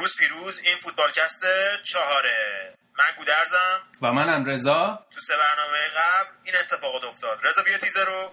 نوروز 0.00 0.16
پیروز 0.16 0.60
این 0.64 0.76
فوتبالکست 0.76 1.44
چهاره. 1.82 2.74
من 2.98 3.04
گودرزم. 3.18 3.82
و 4.02 4.12
منم 4.12 4.44
رضا. 4.44 4.98
تو 5.14 5.20
سه 5.20 5.34
برنامه 5.36 5.78
قبل 5.96 6.28
این 6.44 6.54
اتفاقات 6.60 7.04
افتاد. 7.04 7.38
رضا 7.42 7.62
بیا 7.62 7.78
تیزر 7.78 8.04
رو. 8.04 8.30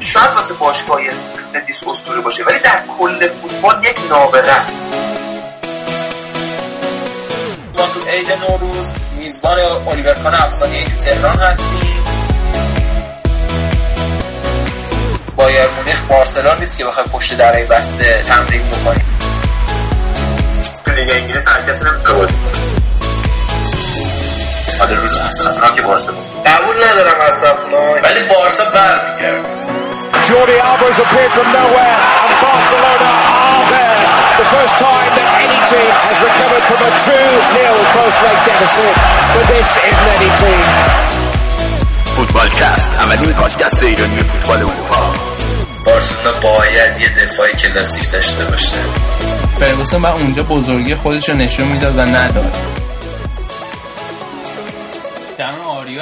شاید 0.00 0.30
واسه 0.30 0.54
باشگاه 0.54 1.00
اسطوره 1.68 2.20
باشه 2.20 2.44
ولی 2.44 2.58
در 2.58 2.84
کل 2.98 3.28
فوتبال 3.28 3.84
یک 3.84 4.00
نابغه 4.10 4.52
است. 4.52 4.93
عید 8.08 8.32
نوروز 8.48 8.92
میزبان 9.18 9.58
الیور 9.88 10.14
کان 10.14 10.34
افسانه 10.34 10.84
تو 10.84 10.98
تهران 10.98 11.38
هستیم. 11.38 12.04
بایر 15.36 15.68
مونیخ 15.76 16.02
بارسلون 16.02 16.58
نیست 16.58 16.78
که 16.78 16.84
بخوای 16.84 17.06
پشت 17.06 17.36
درای 17.36 17.64
بسته 17.64 18.22
تمرین 18.22 18.62
بکنیم. 18.70 19.18
تو 20.86 20.92
لیگ 20.92 21.10
انگلیس 21.10 21.48
هر 21.48 21.60
کسی 21.60 21.84
نمی‌تونه 21.84 22.18
بازی 22.18 22.34
کنه. 22.34 22.54
روز 25.02 25.18
اصلا 25.18 25.70
که 25.76 25.82
بارسلون. 25.82 26.16
قبول 26.46 26.76
ندارم 26.84 27.20
اصلا 27.20 27.54
ولی 28.02 28.22
بارسا 28.24 28.64
برمیگرد 28.64 29.44
Jordi 30.28 30.56
Alba's 30.68 30.98
appeared 31.04 31.32
from 31.36 31.48
nowhere, 31.52 31.98
and 32.28 32.36
Barcelona 32.42 33.10
are 33.44 33.64
there. 33.72 33.93
The 34.44 34.50
first 34.60 34.76
time 34.76 35.10
that 35.18 35.28
any 35.44 35.58
team 35.70 35.88
has 36.06 36.18
recovered 36.28 36.64
from 36.68 36.80
a 36.88 36.90
2-0 37.00 37.80
post-leg 37.96 38.38
deficit, 38.48 38.94
but 39.34 39.44
this 39.52 39.68
isn't 39.88 40.08
any 40.16 40.30
team. 40.40 40.64
فوتبالکست 42.16 42.90
اولین 43.00 43.32
پادکست 43.32 43.82
ایرانی 43.82 44.22
فوتبال 44.22 44.58
اروپا 44.58 45.12
بارسلونا 45.84 46.40
باید 46.40 47.00
یه 47.00 47.08
دفاع 47.24 47.50
کلاسیک 47.50 48.12
داشته 48.12 48.44
باشه. 48.44 48.76
فرگوسن 49.60 49.96
و 49.96 50.06
اونجا 50.06 50.42
بزرگی 50.42 50.94
خودش 50.94 51.28
رو 51.28 51.34
نشون 51.34 51.66
می‌داد 51.66 51.98
و 51.98 52.00
نداد. 52.00 52.83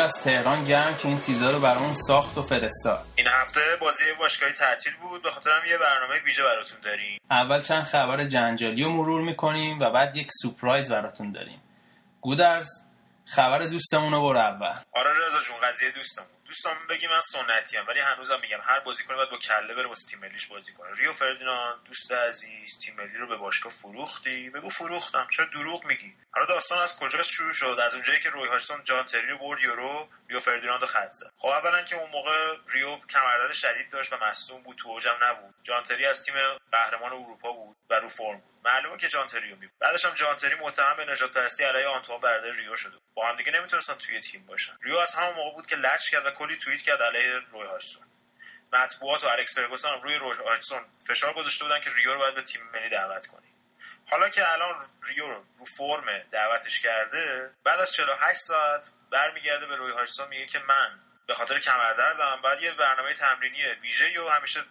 از 0.03 0.22
تهران 0.25 0.64
گرم 0.64 0.97
که 0.97 1.08
این 1.08 1.20
تیزا 1.20 1.50
رو 1.50 1.61
برامون 1.61 1.95
ساخت 2.06 2.39
و 2.39 2.42
فرستاد. 2.42 3.06
این 3.17 3.27
هفته 3.27 3.61
بازی 3.81 4.05
باشگاهی 4.19 4.53
تعطیل 4.53 4.97
بود. 4.97 5.22
به 5.22 5.31
خاطر 5.31 5.50
هم 5.50 5.67
یه 5.67 5.78
برنامه 5.78 6.20
ویژه 6.25 6.42
براتون 6.42 6.81
داریم. 6.81 7.20
اول 7.31 7.62
چند 7.62 7.83
خبر 7.83 8.25
جنجالی 8.25 8.83
رو 8.83 8.91
مرور 8.91 9.22
می‌کنیم 9.22 9.78
و 9.78 9.91
بعد 9.91 10.17
یک 10.17 10.28
surprise 10.42 10.92
براتون 10.92 11.33
داریم. 11.33 11.62
گودرز 12.20 12.69
خبر 13.25 13.59
دوستمون 13.59 14.12
رو 14.12 14.22
برو 14.22 14.39
اول. 14.39 14.75
آره 14.92 15.11
رضا 15.11 15.41
جون 15.41 15.61
قضیه 15.69 15.91
دوستمون 15.91 16.28
دوستان 16.44 16.72
بگی 16.91 17.06
من 17.06 17.20
سنتی 17.20 17.77
ام 17.77 17.87
ولی 17.89 18.00
هنوزم 18.00 18.41
میگم 18.42 18.59
هر 18.62 18.81
بازیکن 18.81 19.16
باید 19.16 19.31
با 19.31 19.39
کله 19.39 19.75
بره 19.75 19.89
واسه 19.89 20.11
تیم 20.11 20.20
ملیش 20.20 20.47
بازی 20.47 20.72
کنه. 20.72 20.89
ریو 20.98 21.12
فردیناند 21.12 21.75
دوست 21.84 22.12
عزیز 22.12 22.78
تیم 22.84 22.94
ملی 22.97 23.19
رو 23.19 23.28
به 23.28 23.37
باشگاه 23.37 23.72
فروختی. 23.72 24.50
بگو 24.50 24.69
فروختم. 24.69 25.27
چرا 25.37 25.47
دروغ 25.55 25.84
میگی؟ 25.84 26.14
حالا 26.34 26.47
داستان 26.47 26.78
از 26.78 26.98
کجا 26.98 27.22
شروع 27.22 27.52
شد؟ 27.52 27.78
از 27.84 27.94
اونجایی 27.94 28.20
که 28.20 28.30
روی 28.30 28.48
هاچسون 28.48 28.84
جان 28.84 29.06
تری 29.06 29.27
رو 29.27 29.38
برد 29.38 29.61
یورو 29.61 30.08
ریو 30.28 30.41
فردیناند 30.41 30.84
خط 30.84 31.12
زد. 31.12 31.33
خب 31.36 31.48
اولا 31.48 31.83
که 31.83 31.97
اون 31.97 32.11
موقع 32.11 32.56
ریو 32.69 32.98
کمردرد 32.98 33.52
شدید 33.52 33.91
داشت 33.91 34.12
و 34.12 34.16
مصدوم 34.16 34.62
بود 34.62 34.77
تو 34.77 34.88
اوجم 34.88 35.16
نبود. 35.22 35.55
جان 35.62 35.83
تری 35.83 36.06
از 36.06 36.25
تیم 36.25 36.34
قهرمان 36.72 37.12
اروپا 37.12 37.53
بود 37.53 37.77
و 37.91 37.94
رو 37.94 38.08
فرم 38.08 38.38
بود. 38.38 38.55
معلومه 38.64 38.98
که 38.98 39.08
جان 39.08 39.27
تری 39.27 39.50
رو 39.50 39.56
می 39.56 39.69
بعدش 39.78 40.05
هم 40.05 40.14
جان 40.14 40.36
تری 40.36 40.55
متهم 40.55 40.97
به 40.97 41.05
نجات 41.05 41.33
پرستی 41.33 41.64
علیه 41.64 41.86
آنتوان 41.86 42.20
برادر 42.20 42.50
ریو 42.50 42.77
شده 42.77 42.97
با 43.14 43.28
هم 43.28 43.36
دیگه 43.36 43.53
نمی‌تونستن 43.53 43.94
توی 43.94 44.20
تیم 44.20 44.47
باشن. 44.47 44.78
ریو 44.83 44.97
از 44.97 45.14
همون 45.14 45.34
موقع 45.34 45.55
بود 45.55 45.66
که 45.66 45.77
لچ 45.77 46.10
کرد 46.10 46.27
و 46.27 46.30
کلی 46.30 46.56
توییت 46.56 46.83
کرد 46.83 47.03
علیه 47.03 47.38
روی 47.38 47.66
هاچسون 47.66 48.03
مطبوعات 48.72 49.25
و 49.25 49.27
الکس 49.27 49.55
فرگوسن 49.55 50.00
روی 50.03 50.16
روی 50.16 50.36
هاچسون 50.36 50.84
فشار 51.08 51.32
گذاشته 51.32 51.65
بودن 51.65 51.81
که 51.81 51.91
ریو 51.91 52.12
رو 52.12 52.19
باید 52.19 52.34
به 52.34 52.42
تیم 52.42 52.62
ملی 52.75 52.88
دعوت 52.88 53.26
کنی 53.26 53.52
حالا 54.11 54.29
که 54.29 54.53
الان 54.53 54.75
ریو 55.03 55.27
رو 55.29 55.65
فرم 55.77 56.19
دعوتش 56.19 56.81
کرده 56.81 57.51
بعد 57.65 57.81
از 57.81 57.93
48 57.93 58.39
ساعت 58.39 58.89
برمیگرده 59.11 59.67
به 59.67 59.77
روی 59.77 59.93
هاچسون 59.93 60.29
میگه 60.29 60.47
که 60.47 60.59
من 60.59 61.01
به 61.27 61.35
خاطر 61.35 61.59
کمردردم 61.59 62.43
بعد 62.43 62.63
یه 62.63 62.75
برنامه 62.75 63.15
تمرینی 63.15 63.65
ویژه 63.83 64.15
رو 64.17 64.29
همیشه 64.29 64.65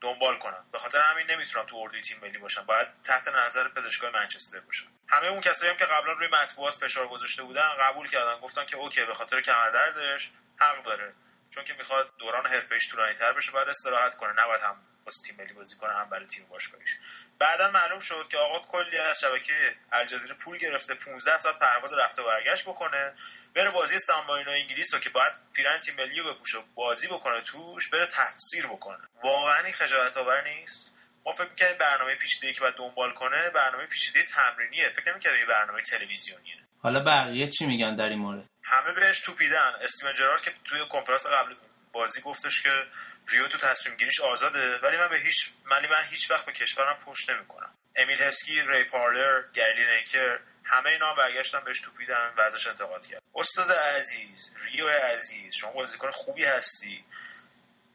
دنبال 0.00 0.38
کنم. 0.38 0.66
به 0.72 0.78
خاطر 0.78 1.00
همین 1.00 1.30
نمی‌تونم 1.30 1.66
تو 1.66 1.76
اردوی 1.76 2.02
تیم 2.02 2.18
ملی 2.22 2.38
باشم. 2.38 2.66
باید 2.66 2.88
تحت 3.02 3.28
نظر 3.28 3.68
پزشکای 3.68 4.10
منچستر 4.10 4.60
باشم. 4.60 4.86
همه 5.08 5.26
اون 5.26 5.40
کسایی 5.40 5.70
هم 5.70 5.76
که 5.78 5.84
قبلا 5.84 6.12
روی 6.12 6.28
مطبوعات 6.28 6.74
فشار 6.74 7.08
گذاشته 7.08 7.42
بودن 7.42 7.68
قبول 7.80 8.08
کردن. 8.08 8.40
گفتن 8.40 8.66
که 8.66 8.76
اوکی 8.76 9.04
به 9.04 9.14
خاطر 9.14 9.40
کمردردش 9.40 10.30
حق 10.56 10.82
داره. 10.84 11.14
چون 11.54 11.64
که 11.64 11.74
می‌خواد 11.78 12.12
دوران 12.18 12.46
حرفه‌ایش 12.46 12.90
طولانی 12.90 13.14
تر 13.14 13.32
بشه 13.32 13.52
بعد 13.52 13.68
استراحت 13.68 14.16
کنه. 14.16 14.32
نباید 14.42 14.60
هم 14.60 14.76
واسه 15.04 15.22
تیم 15.26 15.36
ملی 15.38 15.52
بازی 15.52 15.76
کنه 15.76 15.92
هم 15.92 16.10
برای 16.10 16.26
تیم 16.26 16.46
باشگاهیش. 16.48 16.90
بعدا 17.38 17.70
معلوم 17.70 18.00
شد 18.00 18.28
که 18.30 18.38
آقا 18.38 18.66
کلی 18.68 18.98
از 18.98 19.20
شبکه 19.20 19.76
الجزیره 19.92 20.34
پول 20.34 20.58
گرفته 20.58 20.94
15 20.94 21.38
ساعت 21.38 21.58
پرواز 21.58 21.92
رفته 21.94 22.22
و 22.22 22.26
برگشت 22.26 22.64
بکنه. 22.64 23.14
بره 23.54 23.70
بازی 23.70 23.98
سامباینو 23.98 24.50
انگلیس 24.50 24.94
رو 24.94 25.00
که 25.00 25.10
باید 25.10 25.32
پیرن 25.52 25.78
تیم 25.78 25.94
ملی 25.94 26.20
رو 26.20 26.34
بپوشه 26.34 26.58
بازی 26.74 27.08
بکنه 27.08 27.40
توش 27.40 27.88
بره 27.88 28.06
تفسیر 28.06 28.66
بکنه. 28.66 29.08
واقعا 29.24 29.64
این 29.64 29.72
خجالت 29.72 30.16
آور 30.16 30.48
نیست. 30.48 30.92
ما 31.26 31.32
فکر 31.32 31.48
می‌کردیم 31.48 31.78
برنامه 31.78 32.14
پیچیده‌ای 32.14 32.54
که 32.54 32.60
باید 32.60 32.74
دنبال 32.74 33.12
کنه 33.12 33.50
برنامه 33.50 33.86
پیچیده 33.86 34.22
تمرینیه. 34.22 34.88
فکر 34.88 35.10
نمی‌کردیم 35.12 35.46
برنامه 35.46 35.82
تلویزیونیه. 35.82 36.56
حالا 36.82 37.00
بقیه 37.04 37.48
چی 37.48 37.66
میگن 37.66 37.96
در 37.96 38.08
این 38.08 38.18
مورد؟ 38.18 38.51
همه 38.72 38.92
بهش 38.92 39.20
توپیدن. 39.20 39.74
استیون 39.80 40.14
جرارد 40.14 40.42
که 40.42 40.54
توی 40.64 40.88
کنفرانس 40.90 41.26
قبل 41.26 41.54
بازی 41.92 42.20
گفتش 42.20 42.62
که 42.62 42.86
ریو 43.28 43.48
تو 43.48 43.58
تصمیم 43.58 43.96
گیریش 43.96 44.20
آزاده 44.20 44.78
ولی 44.78 44.96
من 44.96 45.08
به 45.08 45.18
هیچ 45.18 45.52
ولی 45.64 45.88
من 45.88 46.02
هیچ 46.10 46.30
وقت 46.30 46.44
به 46.46 46.52
کشورم 46.52 46.98
پشت 47.06 47.30
نمی‌کنم. 47.30 47.74
امیل 47.96 48.22
هسکی 48.22 48.62
ری 48.62 48.84
پارلر 48.84 49.44
گری 49.52 49.86
نیکر 49.86 50.38
همه 50.64 50.90
اینا 50.90 51.14
برگشتن 51.14 51.64
بهش 51.64 51.80
توپیدن 51.80 52.34
و 52.36 52.40
ازش 52.40 52.66
انتقاد 52.66 53.06
کرد. 53.06 53.22
استاد 53.34 53.72
عزیز 53.72 54.50
ریو 54.56 54.88
عزیز 54.88 55.54
شما 55.54 55.70
بازیکن 55.70 56.10
خوبی 56.10 56.44
هستی. 56.44 57.04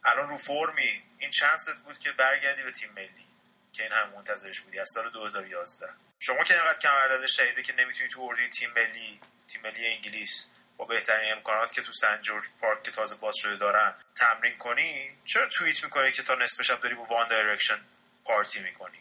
الان 0.03 0.29
رو 0.29 0.37
فرمی. 0.37 1.03
این 1.19 1.31
chance 1.31 1.71
ت 1.71 1.77
بود 1.85 1.99
که 1.99 2.11
برگردی 2.11 2.63
به 2.63 2.71
تیم 2.71 2.91
ملی 2.91 3.27
که 3.73 3.83
این 3.83 3.91
هم 3.91 4.09
منتظرش 4.09 4.61
بودی. 4.61 4.79
از 4.79 4.89
سال 4.93 5.09
2011 5.09 5.87
شما 6.19 6.43
که 6.43 6.53
اینقدر 6.53 6.79
کمردرد 6.79 7.27
شدیده 7.27 7.63
که 7.63 7.73
نمی‌تونی 7.73 8.09
تو 8.09 8.21
اردوی 8.21 8.49
تیم 8.49 8.71
ملی 8.75 9.21
تیم 9.47 9.61
ملی 9.61 9.87
انگلیس 9.87 10.49
با 10.77 10.85
بهترین 10.85 11.31
امکانات 11.31 11.73
که 11.73 11.81
تو 11.81 11.91
St 11.93 12.21
George's 12.21 12.43
Park 12.61 12.83
که 12.83 12.91
تازه 12.91 13.15
باز 13.15 13.35
شده 13.37 13.55
دارن 13.55 13.93
تمرین 14.15 14.57
کنی 14.57 15.11
چرا 15.25 15.47
توییت 15.47 15.83
می‌کنی 15.83 16.11
که 16.11 16.23
تا 16.23 16.35
نصف 16.35 16.61
شب 16.61 16.81
داری 16.81 16.95
با 16.95 17.03
One 17.03 17.27
Direction 17.27 17.79
پارتی 18.23 18.59
می‌کنی؟ 18.59 18.97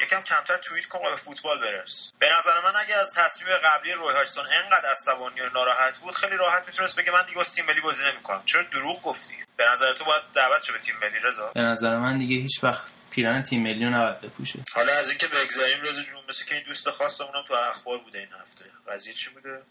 یکم 0.00 0.22
کمتر 0.22 0.56
توییت 0.56 0.86
کن 0.86 1.10
به 1.10 1.16
فوتبال 1.16 1.60
برس. 1.60 2.12
به 2.18 2.28
نظر 2.38 2.60
من 2.60 2.76
اگه 2.76 2.96
از 2.96 3.14
تصمیم 3.14 3.56
قبلی 3.56 3.92
روی 3.92 4.14
هاچسون 4.14 4.46
انقدر 4.52 4.90
عصبانی 4.90 5.40
و 5.40 5.50
ناراحت 5.50 5.96
بود 5.96 6.14
خیلی 6.14 6.36
راحت 6.36 6.66
می‌تونست 6.66 6.96
بگه 7.00 7.12
من 7.12 7.26
دیگه 7.26 7.38
واسه 7.38 7.54
تیم 7.54 7.66
ملی 7.66 7.80
بازی 7.80 8.04
نمی‌کنم. 8.10 8.42
چرا 8.44 8.62
دروغ 8.62 9.02
گفتی؟ 9.02 9.34
به 9.56 9.64
نظر 9.64 9.92
تو 9.92 10.04
باید 10.04 10.22
دعوت 10.34 10.62
شه 10.62 10.72
به 10.72 10.78
تیم 10.78 10.96
ملی 11.02 11.18
رضا. 11.18 11.52
به 11.54 11.60
نظر 11.60 11.96
من 11.96 12.18
دیگه 12.18 12.36
هیچ 12.36 12.64
وقت 12.64 12.82
پیرن 13.12 13.42
تیم 13.42 13.62
ملی 13.62 13.84
نباید 13.84 14.20
بپوشه. 14.20 14.58
حالا 14.74 14.92
از 14.92 15.08
اینکه 15.08 15.26
بگذریم 15.26 15.82
رضا 15.82 16.02
جون 16.02 16.20
مثل 16.28 16.44
که 16.46 16.54
این 16.54 16.64
دوست 16.66 16.90
خاصمون 16.90 17.30
تو 17.48 17.54
اخبار 17.54 17.98
بوده 17.98 18.18
این 18.18 18.28
هفته. 18.42 18.64
قضیه 18.88 19.14
چی 19.14 19.30
بوده؟ 19.30 19.62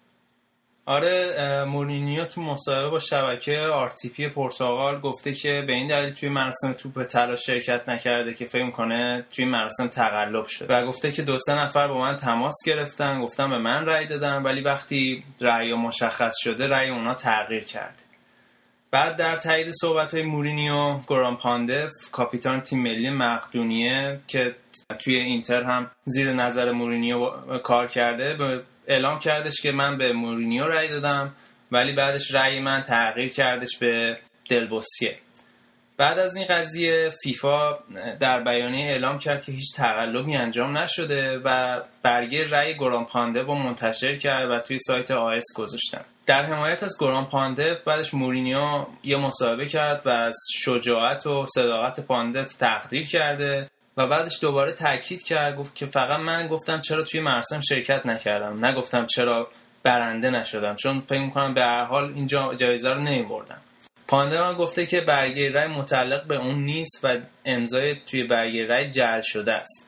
آره 0.86 1.64
مورینیو 1.64 2.26
تو 2.26 2.42
مصاحبه 2.42 2.90
با 2.90 3.00
شبکه 3.00 3.60
RTP 3.60 4.30
پرتغال 4.30 5.00
گفته 5.00 5.34
که 5.34 5.64
به 5.68 5.74
این 5.74 5.88
دلیل 5.88 6.14
توی 6.14 6.30
مراسم 6.30 6.74
توپ 6.74 7.04
طلا 7.04 7.36
شرکت 7.36 7.90
نکرده 7.90 8.34
که 8.34 8.46
فکر 8.46 8.72
کنه 8.72 9.26
توی 9.32 9.46
مراسم 9.46 9.88
تقلب 9.88 10.46
شد 10.46 10.66
و 10.70 10.86
گفته 10.86 11.12
که 11.12 11.22
دو 11.22 11.38
سه 11.38 11.56
نفر 11.56 11.88
با 11.88 11.98
من 11.98 12.18
تماس 12.18 12.56
گرفتن 12.66 13.22
گفتن 13.22 13.50
به 13.50 13.58
من 13.58 13.86
رأی 13.86 14.06
دادن 14.06 14.44
ولی 14.44 14.62
وقتی 14.62 15.24
رأی 15.42 15.74
مشخص 15.74 16.34
شده 16.44 16.68
رأی 16.68 16.90
اونا 16.90 17.14
تغییر 17.14 17.64
کرده. 17.64 18.11
بعد 18.92 19.18
در 19.18 19.36
تایید 19.36 19.72
صحبت 19.82 20.14
های 20.14 20.24
مورینیو 20.24 20.94
گوران 20.94 21.38
پاندف 21.38 21.92
کاپیتان 22.12 22.62
تیم 22.62 22.82
ملی 22.82 23.10
مقدونیه 23.10 24.20
که 24.28 24.56
توی 25.00 25.16
اینتر 25.16 25.64
هم 25.64 25.92
زیر 26.06 26.34
نظر 26.34 26.72
مورینیو 26.72 27.30
کار 27.64 27.88
کرده 27.88 28.64
اعلام 28.88 29.20
کردش 29.20 29.62
که 29.62 29.72
من 29.72 29.98
به 29.98 30.14
مورینیو 30.14 30.68
رأی 30.68 30.88
دادم 30.88 31.34
ولی 31.72 31.94
بعدش 31.94 32.34
رأی 32.36 32.60
من 32.60 32.82
تغییر 32.82 33.32
کردش 33.32 33.78
به 33.78 34.18
دلبوسکه 34.50 35.18
بعد 36.02 36.20
از 36.20 36.36
این 36.36 36.46
قضیه 36.46 37.10
فیفا 37.24 37.78
در 38.20 38.44
بیانیه 38.44 38.86
اعلام 38.86 39.20
کرد 39.20 39.46
که 39.46 39.52
هیچ 39.52 39.76
تقلبی 39.76 40.36
انجام 40.36 40.78
نشده 40.78 41.38
و 41.46 41.80
برگه 42.02 42.50
رأی 42.50 42.78
گران 42.78 43.06
پاندفو 43.06 43.54
منتشر 43.54 44.16
کرد 44.16 44.50
و 44.52 44.60
توی 44.60 44.78
سایت 44.78 45.12
آیس 45.12 45.44
گذاشتن. 45.56 46.02
در 46.26 46.44
حمایت 46.44 46.84
از 46.84 46.98
گران 47.00 47.26
پاندف 47.26 47.84
بعدش 47.84 48.14
مورینیو 48.14 48.86
یه 49.04 49.18
مصاحبه 49.18 49.66
کرد 49.66 50.02
و 50.08 50.10
از 50.10 50.36
شجاعت 50.54 51.28
و 51.28 51.46
صداقت 51.56 52.00
پاندف 52.00 52.54
تقدیر 52.54 53.08
کرده 53.08 53.70
و 53.98 54.08
بعدش 54.08 54.42
دوباره 54.42 54.72
تاکید 54.72 55.24
کرد 55.24 55.56
گفت 55.56 55.76
که 55.76 55.86
فقط 55.86 56.20
من 56.20 56.48
گفتم 56.48 56.82
چرا 56.82 57.04
توی 57.04 57.20
مراسم 57.20 57.62
شرکت 57.62 58.06
نکردم. 58.06 58.66
نگفتم 58.66 59.06
چرا 59.06 59.48
برنده 59.84 60.30
نشدم 60.30 60.76
چون 60.76 61.00
فکر 61.00 61.22
می‌کنم 61.22 61.54
به 61.54 61.62
هر 61.62 61.84
حال 61.84 62.14
اینجا 62.16 62.54
جایزه 62.54 62.90
رو 62.90 63.02
نمیبردم 63.02 63.62
پاندران 64.12 64.56
گفته 64.56 64.86
که 64.86 65.02
برگه 65.02 65.52
رای 65.52 65.68
متعلق 65.68 66.28
به 66.28 66.36
اون 66.36 66.64
نیست 66.64 67.00
و 67.04 67.18
امضای 67.46 67.96
توی 67.96 68.24
برگه 68.24 68.66
رای 68.66 68.90
جعل 68.90 69.22
شده 69.22 69.54
است. 69.54 69.88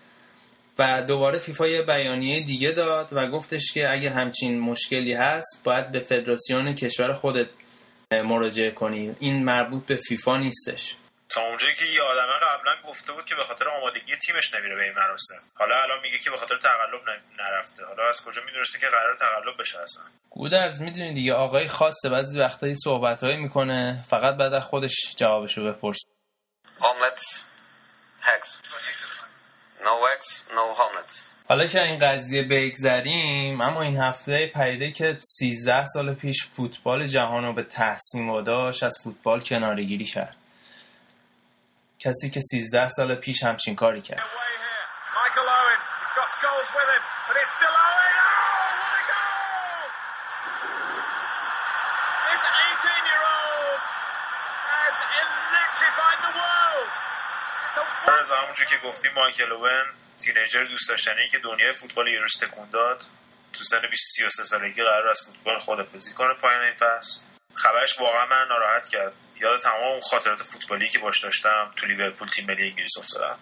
و 0.80 1.04
دوباره 1.08 1.40
فیفا 1.40 1.68
یه 1.68 1.82
بیانیه 1.82 2.44
دیگه 2.44 2.72
داد 2.72 3.10
و 3.12 3.28
گفتش 3.28 3.74
که 3.74 3.92
اگه 3.92 4.10
همچین 4.10 4.60
مشکلی 4.60 5.14
هست 5.14 5.62
باید 5.64 5.92
به 5.92 6.00
فدراسیون 6.00 6.76
کشور 6.76 7.14
خودت 7.14 7.48
مراجعه 8.12 8.72
کنی. 8.72 9.16
این 9.20 9.44
مربوط 9.44 9.86
به 9.86 9.96
فیفا 9.96 10.38
نیستش. 10.38 10.96
تا 11.30 11.42
اونجایی 11.42 11.76
که 11.76 11.86
یه 11.86 12.02
آدمه 12.02 12.34
قبلا 12.34 12.72
گفته 12.90 13.14
بود 13.14 13.26
که 13.26 13.36
به 13.36 13.44
خاطر 13.44 13.70
آمادگی 13.70 14.16
تیمش 14.16 14.54
نمیره 14.54 14.76
به 14.76 14.84
این 14.84 14.94
مراسم. 14.94 15.42
حالا 15.56 15.76
الان 15.84 16.00
میگه 16.02 16.18
که 16.18 16.30
به 16.30 16.38
خاطر 16.38 16.58
تقلب 16.58 17.02
نرفته. 17.40 17.86
حالا 17.86 18.10
از 18.10 18.26
کجا 18.26 18.42
می‌دونسته 18.46 18.80
که 18.80 18.88
قرار 18.88 19.16
تقلب 19.16 19.60
بشه 19.60 19.82
اصلا؟ 19.82 20.04
گودرز 20.30 20.82
می‌دونی 20.82 21.14
دیگه 21.14 21.34
آقای 21.34 21.68
خاصه 21.68 22.10
بعضی 22.10 22.40
وقتایی 22.40 22.76
صحبتهایی 22.76 23.38
می‌کنه 23.38 24.06
فقط 24.10 24.36
بعد 24.36 24.54
از 24.54 24.64
خودش 24.64 25.16
جوابشو 25.18 25.64
بپرس 25.64 26.00
Omelets, 26.80 27.26
hex. 28.28 28.42
No 29.88 29.94
eggs, 30.14 30.30
no 30.56 30.64
omelets. 30.86 31.34
حالا 31.50 31.68
که 31.68 31.84
این 31.84 32.00
قضیه 32.00 32.44
بگذریم 32.44 33.62
اما 33.62 33.82
این 33.82 33.98
هفته 33.98 34.48
پیده 34.48 34.92
که 34.92 35.18
13 35.24 35.86
سال 35.86 36.14
پیش 36.14 36.46
فوتبال 36.46 37.06
جهان 37.06 37.44
رو 37.44 37.54
به 37.54 37.64
تحسین 37.64 38.30
واداش 38.30 38.84
از 38.84 39.00
فوتبال 39.04 39.40
کنارگیری 39.40 40.06
کرد. 40.06 40.36
کسی 42.06 42.30
که 42.30 42.42
13 42.42 42.90
سال 42.90 43.16
پیش 43.16 43.44
همچین 43.44 43.76
کاری 43.76 44.02
کرد. 44.02 44.20
Oh, 44.20 44.24
what 44.24 44.50
a 48.92 49.06
goal! 49.10 49.88
This 52.28 52.44
18-year-old 52.62 53.80
has 54.76 54.96
electrified 55.24 56.20
the 56.26 56.34
world. 56.40 56.90
It's 57.68 57.78
a 57.78 58.20
از 58.20 58.32
همونجور 58.32 58.66
که 58.66 58.78
گفتیم 58.88 59.12
مایکل 59.16 59.52
اوون 59.52 59.86
تینیجر 60.20 60.64
دوست 60.64 60.90
داشتنی 60.90 61.30
که 61.32 61.40
دنیای 61.40 61.74
فوتبال 61.74 62.08
یه 62.08 62.20
روز 62.20 62.34
تکون 62.42 62.70
داد 62.70 63.04
تو 63.54 63.64
سن 63.64 63.82
33 64.18 64.44
سالگی 64.44 64.84
قرار 64.84 65.08
از 65.08 65.22
فوتبال 65.26 65.60
خدافزی 65.60 66.14
کنه 66.14 66.34
پایان 66.34 66.64
این 66.64 66.74
فصل 66.74 67.22
خبرش 67.54 68.00
واقعا 68.00 68.26
من 68.26 68.48
ناراحت 68.50 68.88
کرد 68.88 69.14
یاد 69.44 69.62
تمام 69.62 69.84
اون 69.84 70.02
خاطرات 70.02 70.44
فوتبالی 70.44 70.90
که 70.90 71.00
باش 71.00 71.20
داشتم 71.20 71.72
تو 71.76 71.86
لیورپول 71.86 72.28
تیم 72.28 72.46
ملی 72.46 72.70
انگلیس 72.70 72.98
افتادم. 72.98 73.40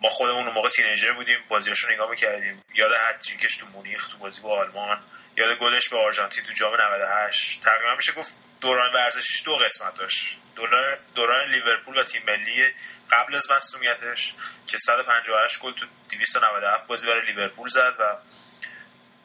ما 0.00 0.08
خودمون 0.08 0.44
اون 0.44 0.54
موقع 0.54 0.68
تینیجر 0.68 1.12
بودیم 1.12 1.38
بازیاشو 1.48 1.92
نگاه 1.92 2.10
می‌کردیم. 2.10 2.64
یاد 2.74 2.90
هتریکش 3.08 3.56
تو 3.56 3.66
مونیخ 3.66 4.08
تو 4.08 4.18
بازی 4.18 4.40
با 4.40 4.60
آلمان. 4.60 5.02
یاد 5.36 5.58
گلش 5.58 5.88
به 5.88 5.96
آرژانتین 5.98 6.44
تو 6.44 6.52
جام 6.52 6.74
98 6.80 7.62
تقریبا 7.62 7.94
میشه 7.96 8.12
گفت 8.12 8.36
دوران 8.60 8.92
ورزشیش 8.92 9.44
دو 9.44 9.56
قسمت 9.56 9.94
داشت. 9.94 10.38
دوران 10.56 10.98
دوران 11.14 11.50
لیورپول 11.50 11.98
و 11.98 12.04
تیم 12.04 12.22
ملی 12.26 12.74
قبل 13.10 13.36
از 13.36 13.50
مصونیتش 13.50 14.34
که 14.66 14.78
158 14.78 15.60
گل 15.60 15.72
تو 15.72 15.86
297 16.10 16.86
بازی 16.86 17.06
برای 17.06 17.26
لیورپول 17.26 17.68
زد 17.68 17.94
و 17.98 18.16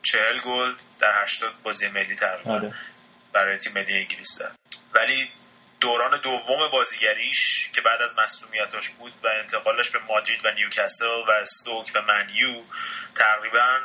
40 0.03 0.39
گل 0.39 0.75
در 0.99 1.23
80 1.23 1.53
بازی 1.63 1.87
ملی 1.87 2.15
تقریبا 2.15 2.53
آره. 2.53 2.73
برای 3.33 3.57
تیم 3.57 3.73
ملی 3.73 3.97
انگلیس 3.97 4.29
زد. 4.37 4.55
ولی 4.93 5.31
دوران 5.79 6.21
دوم 6.21 6.67
بازیگریش 6.71 7.71
که 7.73 7.81
بعد 7.81 8.01
از 8.01 8.19
مصدومیتاش 8.19 8.89
بود 8.89 9.13
و 9.23 9.27
انتقالش 9.27 9.89
به 9.89 9.99
مادرید 9.99 10.45
و 10.45 10.51
نیوکاسل 10.51 11.23
و 11.27 11.31
استوک 11.31 11.91
و 11.95 12.01
Man 12.01 12.48
U 12.48 12.63
تقریبا 13.15 13.79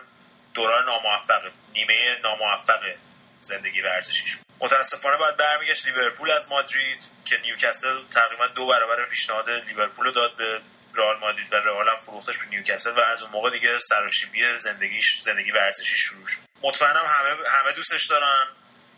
دوران 0.54 0.84
ناموفق 0.84 1.52
نیمه 1.72 2.20
ناموفق 2.22 2.94
زندگی 3.40 3.80
ورزشیش 3.80 4.38
متاسفانه 4.60 5.16
باید 5.16 5.36
برمیگشت 5.36 5.86
لیورپول 5.86 6.30
از 6.30 6.48
مادرید 6.48 7.02
که 7.24 7.40
نیوکاسل 7.40 8.08
تقریبا 8.10 8.46
دو 8.46 8.66
برابر 8.66 9.04
پیشنهاد 9.04 9.50
لیورپول 9.50 10.12
داد 10.12 10.36
به 10.36 10.60
رئال 10.94 11.18
مادرید 11.18 11.52
و 11.52 11.56
رئال 11.56 11.88
هم 11.88 12.00
فروختش 12.00 12.38
به 12.38 12.46
نیوکاسل 12.46 12.90
و 12.90 13.00
از 13.00 13.22
اون 13.22 13.30
موقع 13.30 13.50
دیگه 13.50 13.78
سراشیبی 13.78 14.58
زندگیش 14.58 15.20
زندگی 15.20 15.50
ورزشی 15.50 15.96
شروع 15.96 16.26
شد. 16.26 16.40
مطمئنم 16.62 17.06
همه 17.06 17.48
همه 17.48 17.72
دوستش 17.72 18.06
دارن. 18.06 18.46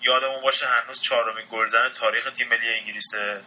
یادمون 0.06 0.43
باشه 0.43 0.67
هنوز 0.67 1.00
چهارمین 1.03 1.47
گلزن 1.50 1.88
تاریخ 1.88 2.31
تیم 2.31 2.49
ملی 2.49 2.75
انگلیسه 2.75 3.41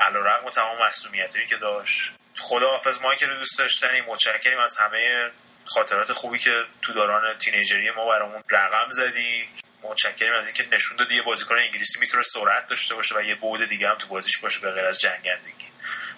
علیرغم 0.00 0.50
تمام 0.50 0.82
مسئولیتایی 0.82 1.46
که 1.46 1.56
داشت. 1.56 2.12
خداحافظ 2.40 3.00
مایکل 3.00 3.30
رو 3.30 3.36
دوست 3.36 3.58
داشتنی 3.58 4.00
متشکریم 4.00 4.58
از 4.58 4.76
همه 4.76 5.30
خاطرات 5.64 6.12
خوبی 6.12 6.38
که 6.38 6.64
تو 6.82 6.92
دوران 6.92 7.38
تینیجری 7.38 7.90
ما 7.90 8.08
برامون 8.08 8.42
رقم 8.50 8.90
زدی. 8.90 9.48
متشکریم 9.82 10.32
از 10.32 10.46
اینکه 10.46 10.68
نشون 10.72 10.96
دادی 10.96 11.14
یه 11.14 11.22
بازیکن 11.22 11.58
انگلیسی 11.58 12.00
می‌تونه 12.00 12.22
سرعت 12.22 12.66
داشته 12.66 12.94
باشه 12.94 13.18
و 13.18 13.22
یه 13.22 13.34
بعد 13.34 13.68
دیگه 13.68 13.88
هم 13.88 13.98
تو 13.98 14.06
بازیش 14.06 14.38
باشه 14.38 14.60
به 14.60 14.72
غیر 14.72 14.84
از 14.84 15.00
جنگندگی. 15.00 15.68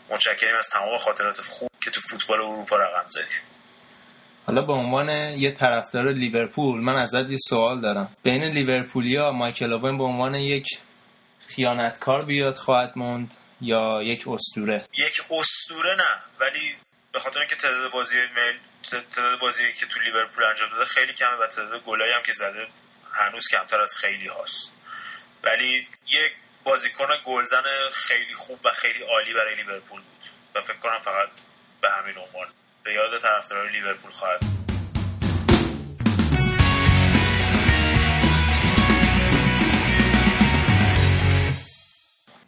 متشکریم 0.08 0.56
از 0.56 0.70
تمام 0.70 0.98
خاطرات 0.98 1.40
خوب 1.40 1.70
که 1.84 1.90
تو 1.90 2.00
فوتبال 2.00 2.40
اروپا 2.40 2.76
رقم 2.76 3.06
زدی. 3.08 3.34
حالا 4.46 4.62
به 4.62 4.72
عنوان 4.72 5.08
یه 5.08 5.52
طرفدار 5.52 6.12
لیورپول 6.12 6.80
من 6.80 6.96
ازت 6.96 7.30
یه 7.30 7.38
سوال 7.48 7.80
دارم. 7.80 8.16
بین 8.22 8.44
لیورپولیا 8.44 9.30
مایکل 9.30 9.72
اوون 9.72 9.98
به 9.98 10.04
عنوان 10.04 10.34
یک 10.34 10.66
خیانتکار 11.48 12.24
بیاد 12.24 12.56
خواهد 12.56 12.92
موند 12.96 13.34
یا 13.60 14.02
یک 14.02 14.28
استوره 14.28 14.86
یک 14.98 15.22
استوره 15.30 15.96
نه 15.96 16.22
ولی 16.40 16.76
به 17.12 17.20
خاطر 17.20 17.38
اینکه 17.38 17.56
تعداد 17.56 17.92
بازی 17.92 18.16
تعداد 19.12 19.40
بازی 19.40 19.72
که 19.72 19.86
تو 19.86 20.00
لیورپول 20.00 20.44
انجام 20.44 20.70
داده 20.70 20.84
خیلی 20.84 21.12
کمه 21.12 21.36
و 21.36 21.46
تعداد 21.46 21.82
گلایی 21.82 22.12
هم 22.12 22.22
که 22.22 22.32
زده 22.32 22.68
هنوز 23.12 23.48
کمتر 23.48 23.80
از 23.80 23.94
خیلی 23.94 24.28
هاست. 24.28 24.72
ولی 25.44 25.88
یک 26.06 26.32
بازیکن 26.64 27.06
گلزن 27.24 27.62
خیلی 27.92 28.34
خوب 28.34 28.58
و 28.64 28.70
خیلی 28.70 29.02
عالی 29.02 29.34
برای 29.34 29.54
لیورپول 29.54 30.00
بود. 30.00 30.24
و 30.54 30.62
فکر 30.62 30.78
کنم 30.78 31.00
فقط 31.00 31.30
به 31.80 31.90
همین 31.90 32.18
عنوان. 32.18 32.48
به 32.86 32.92
یاد 32.92 33.20
طرفداران 33.20 33.72
لیورپول 33.72 34.10
خواهد. 34.10 34.40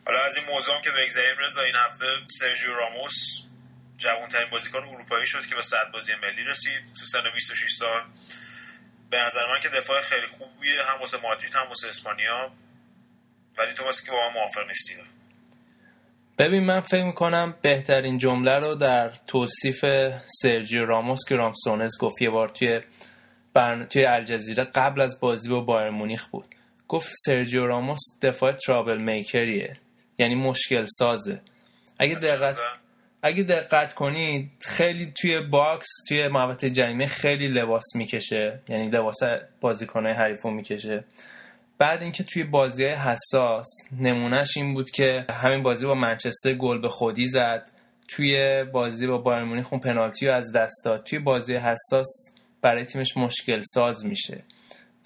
حالا 0.06 0.25
از 0.25 0.37
این 0.37 0.46
موضوع 0.46 0.81
که 0.82 0.90
بگذاریم 0.90 1.38
رضا 1.38 1.62
این 1.62 1.75
هفته 1.75 2.06
سرجیو 2.26 2.75
راموس 2.75 3.14
جوانترین 3.96 4.50
بازیکن 4.50 4.79
اروپایی 4.79 5.26
شد 5.26 5.46
که 5.46 5.55
به 5.55 5.62
صد 5.62 5.93
بازی 5.93 6.15
ملی 6.15 6.44
رسید. 6.44 6.86
تو 7.01 7.06
سن 7.06 7.31
26 7.34 7.72
سال. 7.72 8.05
به 9.10 9.19
نظر 9.19 9.46
من 9.53 9.60
که 9.60 9.69
دفاع 9.69 10.01
خیلی 10.01 10.27
خوبیه 10.27 10.84
هم 10.84 10.98
واسه 10.98 11.20
مادرید 11.22 11.55
هم 11.55 11.69
واسه 11.69 11.89
اسپانیا. 11.89 12.53
ولی 13.56 13.72
تو 13.72 13.84
واسه 13.84 14.06
که 14.06 14.10
با 14.13 14.29
من 14.29 14.34
موافق 14.34 14.67
نیستی. 14.67 15.18
ببین 16.39 16.65
من 16.65 16.81
فکر 16.81 17.05
می‌کنم 17.05 17.55
بهترین 17.63 18.19
جمله 18.19 18.59
رو 18.59 18.75
در 18.75 19.13
توصیف 19.27 19.85
سرجیو 20.43 20.85
راموس 20.85 21.21
که 21.29 21.37
رامسونز 21.37 21.99
گفت 22.01 22.23
یه 22.23 22.31
بار 22.31 22.49
توی 22.49 22.81
برن... 23.55 23.87
توی 23.87 24.05
الجزیره 24.05 24.65
قبل 24.65 25.01
از 25.01 25.21
بازی 25.21 25.49
با 25.49 25.61
بایر 25.61 25.91
مونیخ 25.91 26.27
بود. 26.27 26.45
گفت 26.89 27.09
سرجیو 27.27 27.67
راموس 27.67 28.01
دفاع 28.23 28.53
troublemaker 28.53 28.98
یه 28.98 29.77
یعنی 30.19 30.35
مشکل 30.35 30.85
سازه. 30.89 31.41
اگه 31.99 32.15
دقت 32.15 32.57
اگه 33.23 33.43
دقت 33.43 33.95
کنید 33.95 34.51
خیلی 34.61 35.13
توی 35.21 35.41
box 35.41 35.89
توی 36.09 36.29
محوطه 36.29 36.71
جریمه 36.71 37.07
خیلی 37.07 37.49
لباس 37.49 37.85
می‌کشه 37.95 38.61
یعنی 38.69 38.89
لباس 38.89 39.17
بازیکنهای 39.61 40.15
حریفو 40.15 40.51
می‌کشه. 40.51 41.05
بعد 41.79 42.03
اینکه 42.03 42.25
توی 42.25 42.44
بازی 42.44 42.85
حساس 42.85 43.67
نمونهش 44.01 44.56
این 44.56 44.75
بود 44.75 44.91
که 44.91 45.27
همین 45.43 45.63
بازی 45.63 45.87
با 45.87 45.94
منچستر 45.94 46.55
گل 46.55 46.79
به 46.81 46.89
خودی 46.89 47.29
زد. 47.29 47.70
توی 48.08 48.65
بازی 48.65 49.06
با 49.06 49.19
بایرن 49.19 49.44
مونیخ 49.44 49.73
اون 49.73 49.81
پنالتی 49.81 50.27
رو 50.27 50.35
از 50.35 50.53
دست 50.53 50.85
داد. 50.85 51.05
توی 51.05 51.19
بازی 51.19 51.55
حساس 51.55 52.35
برای 52.63 52.85
تیمش 52.85 53.17
مشکل 53.17 53.61
ساز 53.75 54.06
میشه 54.06 54.43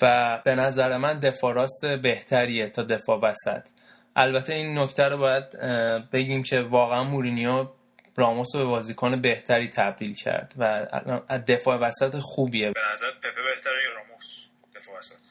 و 0.02 0.38
به 0.44 0.54
نظر 0.54 0.96
من 0.96 1.18
دفاع 1.18 1.54
راست 1.54 1.84
بهتریه 2.02 2.68
تا 2.68 2.82
دفاع 2.82 3.20
وسط. 3.22 3.68
البته 4.16 4.54
این 4.54 4.78
نکته 4.78 5.04
رو 5.04 5.18
باید 5.18 5.58
بگیم 6.12 6.42
که 6.42 6.60
واقعا 6.60 7.04
مورینیو 7.04 7.68
راموس 8.16 8.54
رو 8.54 8.60
به 8.60 8.66
بازیکن 8.66 9.20
بهتری 9.20 9.68
تبدیل 9.68 10.14
کرد 10.14 10.54
و 10.58 10.86
دفاع 11.48 11.76
وسط 11.76 12.18
خوبیه. 12.18 12.70
به 12.70 12.80
نظر 12.92 13.06
پپه 13.06 13.42
بهتره 13.42 13.82
یا 13.84 14.00
راموس 14.00 14.46
دفاع 14.76 14.98
وسط 14.98 15.22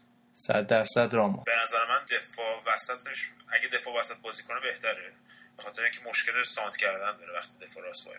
صد 0.52 0.68
درصد 0.68 1.14
راموس 1.14 1.44
به 1.46 1.52
نظر 1.64 1.86
من 1.90 2.06
دفاع 2.06 2.74
وسطش 2.74 3.30
اگه 3.54 3.68
دفاع 3.68 4.00
وسط 4.00 4.22
بازی 4.24 4.44
کنه 4.44 4.60
بهتره. 4.60 5.12
به 5.58 5.64
خاطر 5.64 5.82
اینکه 5.82 6.00
مشکل 6.10 6.44
سانت 6.44 6.78
کردن 6.78 7.18
داره 7.20 7.34
وقتی 7.34 7.66
دفاع 7.66 7.84
راست 7.84 8.08
وای 8.08 8.18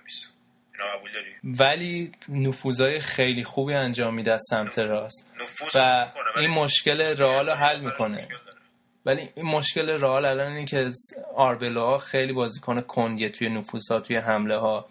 ولی 1.45 2.12
نفوذای 2.29 3.01
خیلی 3.01 3.45
خوبی 3.45 3.75
انجام 3.75 4.15
میده 4.15 4.33
از 4.33 4.43
سمت 4.51 4.79
راست. 4.79 5.29
نفوذ 5.41 5.77
و 5.77 6.11
این 6.37 6.51
مشکل 6.51 7.01
رئال 7.01 7.47
رو 7.47 7.53
حل 7.53 7.81
می‌کنه. 7.81 8.29
ولی 9.07 9.31
این 9.35 9.47
مشکل 9.47 9.89
رئال 9.89 10.25
الان 10.25 10.53
اینه 10.53 10.67
که 10.67 10.93
آربلوها 11.37 11.99
خیلی 11.99 12.33
بازیکن 12.33 12.81
کندیه 12.81 13.29
توی 13.29 13.49
نفوذها 13.49 14.01
توی 14.01 14.17
حمله 14.17 14.59
ها 14.59 14.89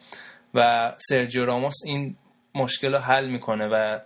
و 0.53 0.91
سرجیو 1.09 1.45
راموس 1.45 1.75
این 1.85 2.17
مشکل 2.55 2.93
رو 2.93 2.99
حل 2.99 3.27
می‌کنه 3.27 3.67
و 3.67 3.99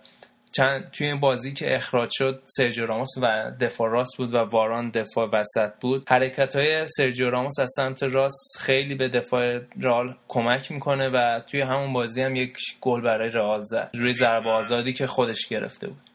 چند 0.56 0.90
توی 0.90 1.06
این 1.06 1.20
بازی 1.20 1.52
که 1.52 1.76
اخراج 1.76 2.10
شد 2.12 2.42
سرجیو 2.46 2.86
راموس 2.86 3.08
و 3.22 3.50
دفاع 3.60 3.90
راست 3.90 4.16
بود 4.16 4.34
و 4.34 4.38
واران 4.38 4.90
دفاع 4.90 5.30
وسط 5.32 5.72
بود. 5.80 6.04
حرکت 6.08 6.56
های 6.56 6.88
سرجیو 6.88 7.30
راموس 7.30 7.58
از 7.58 7.72
سمت 7.76 8.02
راست 8.02 8.58
خیلی 8.58 8.94
به 8.94 9.08
دفاع 9.08 9.60
رئال 9.80 10.16
کمک 10.28 10.72
می‌کنه 10.72 11.08
و 11.08 11.40
توی 11.40 11.60
همون 11.60 11.92
بازی 11.92 12.22
هم 12.22 12.36
یک 12.36 12.58
گل 12.80 13.00
برای 13.00 13.30
رئال 13.30 13.62
زد. 13.62 13.90
روی 13.94 14.14
ضربه 14.14 14.50
آزادی 14.50 14.92
که 14.92 15.06
خودش 15.06 15.48
گرفته 15.48 15.86
بود. 15.86 16.10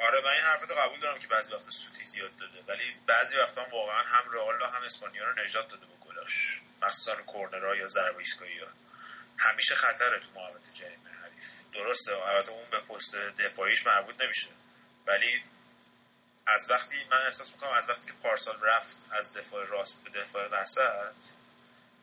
آره 0.00 0.18
من 0.24 0.30
این 0.30 0.42
حرفتو 0.42 0.74
قبول 0.74 1.00
دارم 1.00 1.18
که 1.18 1.28
بعضی 1.28 1.54
وقتا 1.54 1.70
سوتی 1.70 2.02
زیاد 2.02 2.30
داده 2.40 2.58
ولی 2.68 2.84
بعضی 3.06 3.36
وقتا 3.36 3.62
هم 3.62 3.70
واقعا 3.72 4.02
هم 4.06 4.24
رئال 4.34 4.54
و 4.62 4.66
هم 4.66 4.82
اسپانیا 4.84 5.24
رو 5.24 5.44
نجات 5.44 5.68
داده 5.68 5.86
با 5.86 6.06
گلاش. 6.06 6.60
مثلا 6.82 7.14
کورنرها 7.26 7.76
یا 7.76 7.88
ضربه 7.88 8.18
ایستگاهی 8.18 8.52
همیشه 9.38 9.74
خطره 9.74 10.20
تو 10.20 10.28
محوطه 10.40 10.72
جریمه. 10.74 11.15
درسته 11.74 12.12
البته 12.28 12.52
اون 12.52 12.70
به 12.70 12.80
پست 12.80 13.16
دفاعیش 13.16 13.86
مربوط 13.86 14.14
نمیشه. 14.24 14.48
ولی 15.06 15.42
از 16.46 16.70
وقتی 16.70 16.96
من 17.10 17.26
احساس 17.26 17.52
می‌کنم 17.52 17.70
از 17.70 17.90
وقتی 17.90 18.06
که 18.06 18.12
پارسال 18.22 18.56
رفت 18.62 19.06
از 19.10 19.32
دفاع 19.32 19.64
راست 19.64 20.04
به 20.04 20.20
دفاع 20.20 20.48
وسط 20.52 21.12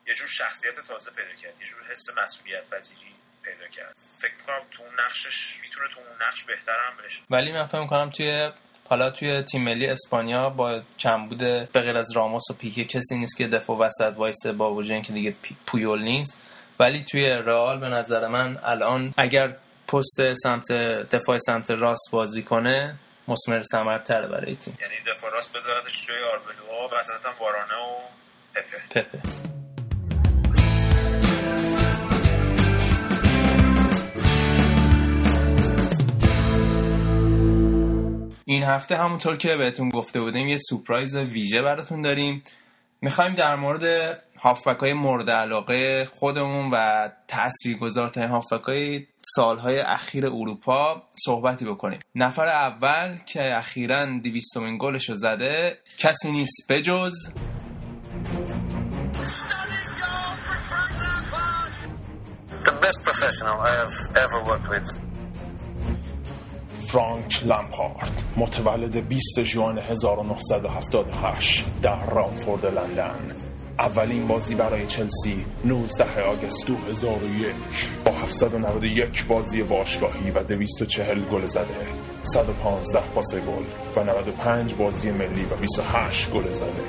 یه 0.07 0.13
جور 0.13 0.27
شخصیت 0.27 0.79
تازه 0.79 1.11
پیدا 1.11 1.33
کرد 1.33 1.53
یه 1.59 1.65
جور 1.67 1.83
حس 1.91 2.17
مسئولیت 2.17 2.69
پذیری 2.69 3.15
پیدا 3.43 3.67
کرد. 3.67 3.93
فکر 4.21 4.33
می‌کنم 4.39 4.61
تو 4.71 4.83
اون 4.83 4.99
نقشش 4.99 5.61
می‌تونه 5.61 5.89
تو 5.89 5.99
اون 5.99 6.27
نقش 6.27 6.43
بهتر 6.43 6.75
هم 6.87 7.05
بشه. 7.05 7.21
ولی 7.29 7.51
من 7.51 7.67
فکر 7.67 7.81
می‌کنم 7.81 8.09
توی 8.09 8.51
حالا 8.89 9.09
توی 9.09 9.43
تیم 9.43 9.63
ملی 9.63 9.87
اسپانیا 9.87 10.49
با 10.49 10.81
کمبود 10.99 11.37
به 11.37 11.81
غیر 11.81 11.97
از 11.97 12.11
راموس 12.11 12.43
و 12.49 12.53
پیکه 12.53 12.85
کسی 12.85 13.17
نیست 13.17 13.37
که 13.37 13.47
دفاع 13.47 13.77
وسط 13.77 14.13
وایسه 14.17 14.51
با 14.51 14.73
وجود 14.73 14.91
اینکه 14.91 15.13
دیگه 15.13 15.35
پویول 15.65 16.01
نیست. 16.01 16.37
ولی 16.79 17.03
توی 17.03 17.29
رئال 17.29 17.79
به 17.79 17.89
نظر 17.89 18.27
من 18.27 18.59
الان 18.63 19.13
اگر 19.17 19.55
پست 19.87 20.33
سمت 20.33 20.71
دفاع 21.11 21.37
سمت 21.37 21.71
راست 21.71 22.11
بازی 22.11 22.43
کنه 22.43 22.95
مسمر 23.27 23.61
ثمرتره 23.61 24.27
برای 24.27 24.55
تیم. 24.55 24.77
یعنی 24.81 24.93
دفاع 25.07 25.31
راست 25.31 25.55
بذارتش 25.57 26.07
جای 26.07 26.17
آربلو 26.23 26.63
و 26.65 26.99
وسط 26.99 27.25
هم 27.25 27.33
وارانه 27.39 27.73
و 27.73 27.99
پپه. 28.55 29.01
پپه. 29.01 29.19
این 38.45 38.63
هفته 38.63 38.97
همونطور 38.97 39.37
که 39.37 39.55
بهتون 39.55 39.89
گفته 39.89 40.21
بودیم 40.21 40.47
یه 40.47 40.57
سورپرایز 40.57 41.15
ویژه 41.15 41.61
براتون 41.61 42.01
داریم. 42.01 42.43
می‌خوایم 43.01 43.33
در 43.33 43.55
مورد 43.55 43.83
هافبک 44.43 44.77
های 44.77 44.93
مورد 44.93 45.29
علاقه 45.29 46.05
خودمون 46.05 46.71
و 46.71 47.09
تاثیرگذارترین 47.27 48.29
هافبک 48.29 48.63
های 48.63 49.07
سالهای 49.35 49.79
اخیر 49.79 50.25
اروپا 50.25 51.03
صحبتی 51.25 51.65
بکنیم 51.65 51.99
نفر 52.15 52.45
اول 52.45 53.17
که 53.25 53.57
اخیرا 53.57 54.05
دیویستومین 54.19 54.77
گلش 54.77 55.09
رو 55.09 55.15
زده 55.15 55.77
کسی 55.97 56.31
نیست 56.31 56.67
بجز 56.69 57.13
The 62.63 62.75
best 62.85 62.99
professional 63.09 63.57
I 63.69 63.73
have 63.81 63.95
ever 64.23 64.39
worked 64.49 64.69
with. 64.69 64.99
فرانک 66.87 67.43
لمپارد 67.45 68.23
متولد 68.37 69.07
20 69.07 69.43
ژوئن 69.43 69.77
1978 69.77 71.65
در 71.81 72.05
رامفورد 72.05 72.65
لندن 72.65 73.42
اولین 73.79 74.27
بازی 74.27 74.55
برای 74.55 74.87
چلسی 74.87 75.45
19 75.65 76.21
آگوست 76.21 76.67
2001 76.67 77.55
با 78.05 78.11
791 78.11 79.25
بازی 79.25 79.63
باشگاهی 79.63 80.31
و 80.31 80.43
240 80.43 81.21
گل 81.21 81.47
زده. 81.47 81.87
115 82.23 82.99
پاس 83.15 83.35
گل 83.35 83.65
و 83.95 84.03
95 84.03 84.73
بازی 84.73 85.11
ملی 85.11 85.45
و 85.45 85.55
28 85.61 86.31
گل 86.31 86.53
زده. 86.53 86.83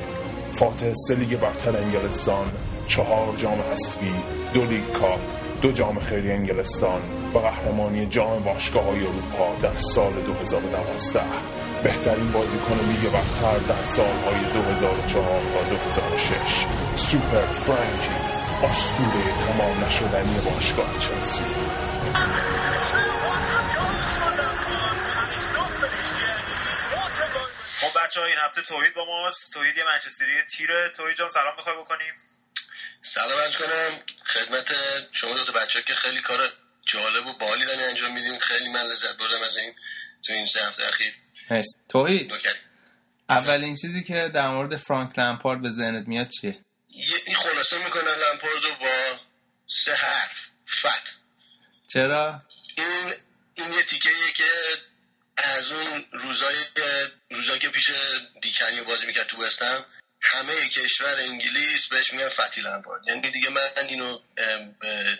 فاتح 0.53 0.93
سه 1.09 1.15
لیگ 1.15 1.41
برتر 1.41 1.77
انگلستان 1.77 2.47
چهار 2.87 3.37
جام 3.37 3.61
حذفی 3.73 4.13
دو 4.55 4.65
League 4.65 4.93
Cup 4.93 5.44
دو 5.65 5.73
جام 5.73 6.01
خیریه 6.01 6.33
انگلستان 6.33 7.03
و 7.35 7.39
قهرمانی 7.39 8.07
جام 8.07 8.45
باشگاه 8.45 8.85
های 8.85 9.07
اروپا 9.07 9.57
در 9.63 9.79
سال 9.79 10.13
2012 10.13 11.21
بهترین 11.83 12.33
بازیکن 12.33 12.79
لیگ 12.79 13.13
برتر 13.13 13.59
در 13.59 13.85
سالهای 13.85 14.45
2004 14.53 15.43
و 15.45 15.69
2006 15.69 16.67
Super 16.97 17.47
Frankie 17.47 18.15
اسطوره 18.65 19.33
تمام 19.47 19.85
نشدنی 19.85 20.41
باشگاه 20.51 20.99
چلسی. 20.99 21.45
خب 27.75 28.05
بچه 28.05 28.21
ها 28.21 28.27
این 28.27 28.37
هفته 28.47 28.63
توحید 28.63 28.95
با 28.95 29.05
ماست. 29.05 29.53
توحید 29.53 29.79
یه 29.79 29.85
منچستری 29.85 30.43
تیره. 30.51 30.89
توحید 30.97 31.17
جان 31.17 31.29
سلام 31.29 31.55
می‌خوای 31.57 31.77
بکنیم؟ 31.77 32.15
سلام 33.03 33.51
کنم. 33.59 34.14
خدمت 34.27 34.77
شما 35.13 35.33
دو 35.35 35.45
تا 35.45 35.53
بچه 35.53 35.83
که 35.83 35.95
خیلی 35.95 36.21
کار 36.21 36.53
جالب 36.87 37.27
و 37.27 37.33
بالی 37.39 37.65
دارین 37.65 37.81
انجام 37.81 38.13
میدین. 38.15 38.41
خیلی 38.41 38.69
من 38.69 38.81
لذت 38.81 39.17
بردم 39.17 39.43
از 39.43 39.57
این 39.57 39.75
تو 40.23 40.33
این 40.33 40.47
سه 40.47 40.67
هفته 40.67 40.85
اخیر. 40.85 41.15
مرسی. 41.51 41.73
توحید. 41.89 42.33
اولین 43.29 43.77
چیزی 43.77 44.03
که 44.03 44.31
در 44.35 44.49
مورد 44.49 44.77
فرانک 44.77 45.19
لمپارد 45.19 45.63
به 45.63 45.71
ذهنت 45.71 46.09
میاد 46.09 46.29
چیه؟ 46.29 46.65
یه 46.91 47.17
این 47.27 47.37
خلاصه 47.37 47.85
می‌کنن 47.85 48.03
لمپاردو 48.03 48.69
با 48.81 49.21
سه 49.67 49.95
حرف. 49.95 50.37
فت. 50.83 51.15
چرا؟ 51.93 52.43
این 52.77 53.13
این 53.55 53.73
یه 53.73 53.83
تیکه 53.83 54.11
که 54.37 54.45
از 55.37 55.73
اون 55.73 56.05
روزای 56.13 56.55
روزایی 57.31 57.61
که 57.61 57.69
پیش 57.69 57.91
دیکنی 58.43 58.81
بازی 58.81 59.07
می‌کرد 59.07 59.27
تو 59.27 59.43
وستم 59.43 59.87
همه 60.25 60.69
کشور 60.69 61.15
انگلیس 61.31 61.87
بهش 61.87 62.13
میگن 62.13 62.29
فتی 62.29 62.61
لمپارد 62.61 63.03
یعنی 63.09 63.21
دیگه 63.31 63.51
من 63.51 63.61
اینو 63.89 64.19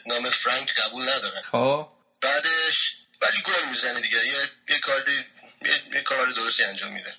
نام 0.07 0.31
فرانک 0.31 0.75
قبول 0.75 1.03
ندارم. 1.03 1.43
خب. 1.43 1.89
بعدش 2.21 2.97
ولی 3.23 3.43
گل 3.47 3.69
می‌زنه 3.71 4.01
دیگه. 4.01 4.17
یه, 4.17 4.49
یه 4.71 4.79
کاری 4.79 5.13
یه, 5.63 5.95
یه 5.95 6.01
کار 6.01 6.27
درستی 6.27 6.65
انجام 6.65 6.93
میده. 6.93 7.15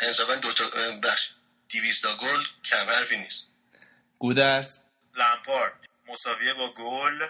انصافا 0.00 0.34
دوتا 0.34 0.64
ام، 0.64 1.00
بخش. 1.00 1.28
دیویستا 1.68 2.16
گل 2.16 2.42
کم 2.64 2.90
حرفی 2.90 3.16
نیست. 3.16 3.44
گودرز 4.18 4.78
لمپارد 5.16 5.72
مساویه 6.08 6.54
با 6.54 6.74
گل 6.74 7.22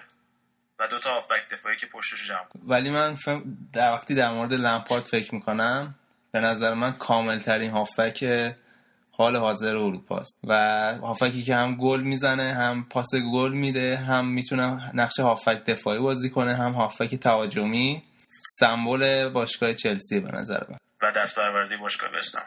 و 0.79 0.89
دو 0.89 0.99
تا 0.99 1.11
هافبک 1.15 1.49
دفاعی 1.51 1.77
که 1.77 1.87
پشتش 1.87 2.27
جمع 2.29 2.47
ولی 2.69 2.91
من 2.91 3.17
فهم- 3.17 3.71
در 3.73 3.93
وقتی 3.93 4.15
در 4.15 4.29
مورد 4.29 4.53
لمپارد 4.53 5.03
فکر 5.05 5.35
می‌کنم 5.35 5.95
به 6.33 6.41
نظر 6.41 6.75
من 6.75 6.93
کامل 6.93 7.39
ترین 7.39 7.71
هافبک 7.71 8.25
حال 9.19 9.37
حاضر 9.37 9.77
اروپاست. 9.77 10.33
و 10.45 10.53
هافکی 11.03 11.43
که 11.43 11.55
هم 11.57 11.77
گل 11.77 12.01
می‌زنه 12.01 12.55
هم 12.55 12.87
پاس 12.91 13.07
گل 13.33 13.53
میده 13.53 13.97
هم 13.97 14.29
می‌تونه 14.29 14.91
نقش 14.95 15.21
هافک 15.21 15.65
دفاعی 15.65 15.99
بازی 15.99 16.31
کنه 16.31 16.57
هم 16.57 16.73
هافک 16.73 17.15
تهاجمی 17.15 18.03
سمبل 18.59 19.29
باشگاه 19.29 19.75
چلسی 19.75 20.21
به 20.21 20.31
نظر 20.31 20.61
من. 20.69 20.79
و 21.03 21.13
دست 21.13 21.39
برورده 21.39 21.77
باشگاه 21.77 22.11
بستم 22.11 22.43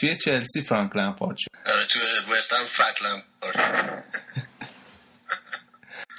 توی 0.00 0.16
چلسی 0.16 0.62
فرانک 0.62 0.96
لمپارد 0.96 1.36
شد. 1.38 1.50
آره 1.66 1.84
تو 1.84 1.98
وستم 2.32 2.64
فت 2.76 3.02
لمپارد 3.02 3.56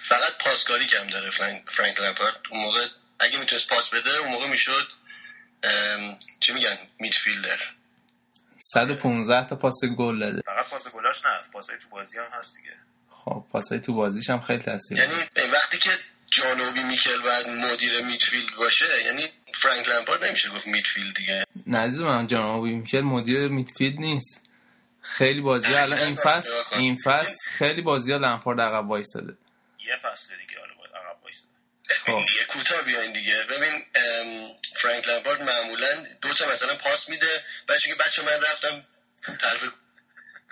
فقط 0.10 0.38
پاسکاری 0.46 0.86
کم 0.86 1.08
داره 1.10 1.30
فرانک, 1.30 1.64
فرانک 1.70 2.00
لمپارد. 2.02 2.36
اون 2.52 2.62
موقع 2.62 2.80
اگه 3.20 3.40
می‌تونست 3.40 3.68
پاس 3.70 3.90
بده 3.90 4.10
اون 4.24 4.32
موقع 4.32 4.48
می‌شد 4.48 4.88
چی 6.40 6.54
میگن؟ 6.54 6.78
midfielder. 7.00 7.60
115 8.66 9.48
تا 9.48 9.56
پاس 9.56 9.76
گل 9.98 10.20
داده. 10.20 10.42
فقط 10.46 10.70
پاس 10.70 10.92
گلاش 10.92 11.26
نه 11.26 11.32
پاسای 11.54 11.78
تو 11.78 11.90
بازی 11.90 12.18
هم 12.18 12.26
هست 12.32 12.56
دیگه. 12.56 12.76
خب 13.10 13.46
پاسای 13.52 13.80
تو 13.80 13.94
بازیش 13.94 14.30
هم 14.30 14.42
خیلی 14.42 14.64
تاثیر 14.64 14.98
یعنی. 14.98 15.14
وقتی 15.54 15.78
که 15.78 15.90
جان 16.30 16.51
اوبی 16.51 16.84
میکل 16.84 17.22
باید 17.24 17.50
مدیر 17.50 18.06
midfield 18.06 18.56
باشه 18.60 18.86
یعنی 19.06 19.22
فرانک 19.56 19.90
لمپارد 19.90 20.26
نمیشه 20.26 20.50
گفت 20.50 20.68
midfield 20.68 21.16
دیگه. 21.18 21.46
نه 21.68 21.78
عزیز 21.78 22.02
من 22.02 22.28
جان 22.28 22.42
اوبی 22.42 22.64
میکل 22.64 23.02
مدیر 23.02 23.48
midfield 23.48 24.00
نیست. 24.00 24.42
خیلی 25.02 25.42
بازی 25.42 25.76
الان 25.76 26.00
این 26.00 26.16
فصل 26.16 26.52
این 26.72 26.98
فصل 27.04 27.36
خیلی 27.52 27.82
بازی 27.82 28.12
ها 28.12 28.18
لمپارد 28.18 28.62
عقب 28.62 28.90
وایساده 28.90 29.38
یه 29.88 29.98
فصل 29.98 30.36
دیگه. 30.36 30.63
وایسه 32.08 32.28
خب. 32.28 32.40
یه 32.40 32.46
کوتاه 32.46 32.82
بیاین 32.82 33.14
دیگه. 33.14 33.44
ببین 33.44 33.86
فرانک 34.82 35.08
لمپارد 35.08 35.42
معمولا 35.42 35.88
دو 36.22 36.34
تا 36.34 36.46
مثلا 36.54 36.76
پاس 36.76 37.10
میده. 37.10 37.28
بچه 37.70 37.90
که 37.90 37.96
بچه 37.96 38.22
من 38.22 38.42
رفتم 38.42 38.86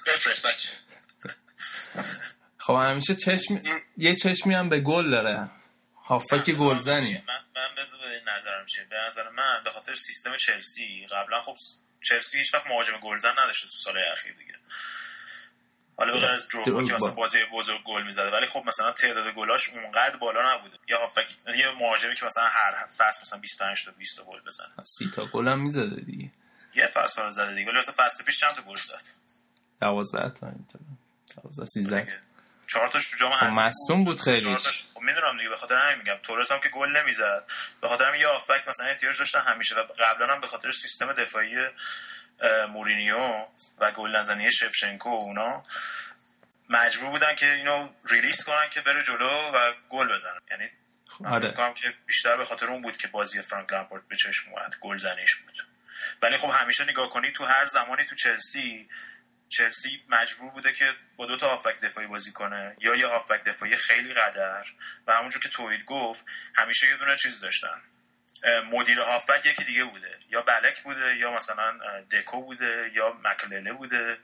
بفرست 0.07 0.41
بچه. 0.41 0.69
خب 2.57 2.73
همیشه 2.73 3.15
چشم 3.15 3.61
یه 3.97 4.15
چشمی 4.15 4.55
هم 4.55 4.69
به 4.69 4.79
گل 4.79 5.11
داره. 5.11 5.49
هافک 6.05 6.51
گلزنیه. 6.51 7.23
من 7.27 7.33
من 7.55 7.75
بذار 7.75 8.07
این 8.07 8.29
نظرم 8.37 8.65
چیه. 8.65 8.85
به 8.85 8.97
نظر 9.07 9.29
من 9.29 9.63
به 9.63 9.69
خاطر 9.69 9.95
سیستم 9.95 10.37
چلسی 10.37 11.07
قبلا 11.11 11.41
خب 11.41 11.55
چلسی 12.03 12.37
هیچ 12.37 12.53
وقت 12.53 12.67
مهاجم 12.67 12.99
گلزن 12.99 13.31
نداشته 13.31 13.67
تو 13.67 13.77
سال 13.83 13.97
اخیر 14.11 14.33
دیگه. 14.33 14.53
حالا 16.01 16.13
بغیر 16.13 16.25
از 16.25 16.47
دروگبا 16.47 16.83
که 16.83 16.93
مثلا 16.93 17.11
بازی 17.11 17.37
بزرگ 17.53 17.83
گل 17.83 18.03
می‌زده 18.03 18.31
ولی 18.31 18.45
خب 18.45 18.63
مثلا 18.67 18.91
تعداد 18.91 19.33
گلاش 19.35 19.69
اونقدر 19.69 20.17
بالا 20.17 20.55
نبوده. 20.55 20.77
یا 20.87 20.99
هافک 20.99 21.25
یه 21.57 21.71
مهاجمی 21.79 22.15
که 22.15 22.25
مثلا 22.25 22.47
هر 22.47 22.87
فصل 22.97 23.21
مثلا 23.21 23.39
25 23.39 23.85
تا 23.85 23.91
20 23.91 24.17
تا 24.17 24.23
گل 24.23 24.39
بزنه. 24.39 24.67
سی 24.83 25.11
تا 25.15 25.25
گل 25.25 25.47
هم 25.47 25.61
می‌زده 25.61 26.01
دیگه. 26.01 26.31
یه 26.75 26.87
فصل 26.87 27.21
رو 27.21 27.31
زده 27.31 27.53
دیگه 27.55 27.69
ولی 27.69 27.79
مثلا 27.79 28.05
فصل 28.05 28.23
پیش 28.23 28.39
چند 28.39 28.51
تا 28.51 28.61
گل 28.61 28.77
زد؟ 28.77 29.01
12 29.81 30.39
تا 30.39 30.47
اینطور. 30.47 30.81
12 31.43 31.65
13 31.65 32.19
چهار 32.67 32.87
تاش 32.87 33.11
تو 33.11 33.17
جام 33.17 33.31
خب 33.37 33.45
مصدوم 33.45 33.99
بود 34.05 34.21
خیلی 34.21 34.55
خب 34.55 35.01
می‌دونم 35.01 35.37
دیگه 35.37 35.49
به 35.49 35.57
خاطر 35.57 35.75
همین 35.75 35.97
میگم. 35.97 36.17
تورس 36.23 36.51
هم 36.51 36.59
که 36.59 36.69
گل 36.69 36.89
نمی‌زد. 36.89 37.43
به 37.81 37.87
خاطر 37.87 38.05
همین 38.05 38.21
یه 38.21 38.27
آفک 38.27 38.67
مثلا 38.67 38.85
احتیاج 38.85 39.19
داشتن 39.19 39.41
همیشه 39.41 39.75
و 39.75 39.83
قبلا 39.99 40.33
هم 40.33 40.41
به 40.41 40.47
خاطر 40.47 40.71
سیستم 40.71 41.13
دفاعی 41.13 41.55
مورینیو 42.69 43.45
و 43.77 43.91
گل 43.91 44.15
نزنی 44.15 44.51
شوچنکو 44.51 45.09
و 45.09 45.23
اونا 45.23 45.63
مجبور 46.69 47.09
بودن 47.09 47.35
که 47.35 47.53
اینو 47.53 47.89
release 48.09 48.43
کنن 48.43 48.69
که 48.69 48.81
بره 48.81 49.03
جلو 49.03 49.51
و 49.55 49.73
گل 49.89 50.13
بزنن. 50.13 50.39
یعنی 50.51 50.69
فکر 51.39 51.51
کنم 51.51 51.73
که 51.73 51.93
بیشتر 52.05 52.37
به 52.37 52.45
خاطر 52.45 52.65
اون 52.65 52.81
بود 52.81 52.97
که 52.97 53.07
بازی 53.07 53.41
فرانک 53.41 53.71
لامپارد 53.73 54.07
به 54.07 54.15
چشم 54.15 54.51
اومد 54.51 54.75
گل 54.79 54.97
زنیش 54.97 55.35
بود. 55.35 55.67
ولی 56.21 56.37
خب 56.37 56.49
همیشه 56.49 56.83
نگاه 56.83 57.09
کنی 57.09 57.31
تو 57.31 57.45
هر 57.45 57.65
زمانی 57.65 58.05
تو 58.05 58.15
چلسی 58.15 58.89
چلسی 59.49 60.03
مجبور 60.09 60.51
بوده 60.51 60.73
که 60.73 60.93
با 61.15 61.25
دو 61.25 61.37
تا 61.37 61.49
هافبک 61.49 61.81
دفاعی 61.81 62.07
بازی 62.07 62.31
کنه 62.31 62.75
یا 62.79 62.95
یه 62.95 63.07
هافبک 63.07 63.43
دفاعی 63.43 63.75
خیلی 63.75 64.13
قدر 64.13 64.65
و 65.07 65.13
همونجور 65.13 65.41
که 65.41 65.49
توحید 65.49 65.85
گفت 65.85 66.25
همیشه 66.55 66.87
یه 66.87 66.97
دونه 66.97 67.15
چیز 67.15 67.41
داشتن. 67.41 67.81
مدیر 68.71 68.99
هافبک 68.99 69.45
یکی 69.45 69.63
دیگه 69.63 69.83
بوده. 69.83 70.07
یا 70.29 70.41
بلک 70.41 70.83
بوده 70.83 71.17
یا 71.19 71.33
مثلا 71.35 71.73
دکو 72.11 72.41
بوده 72.41 72.91
یا 72.95 73.17
مکلله 73.23 73.73
بوده. 73.73 74.17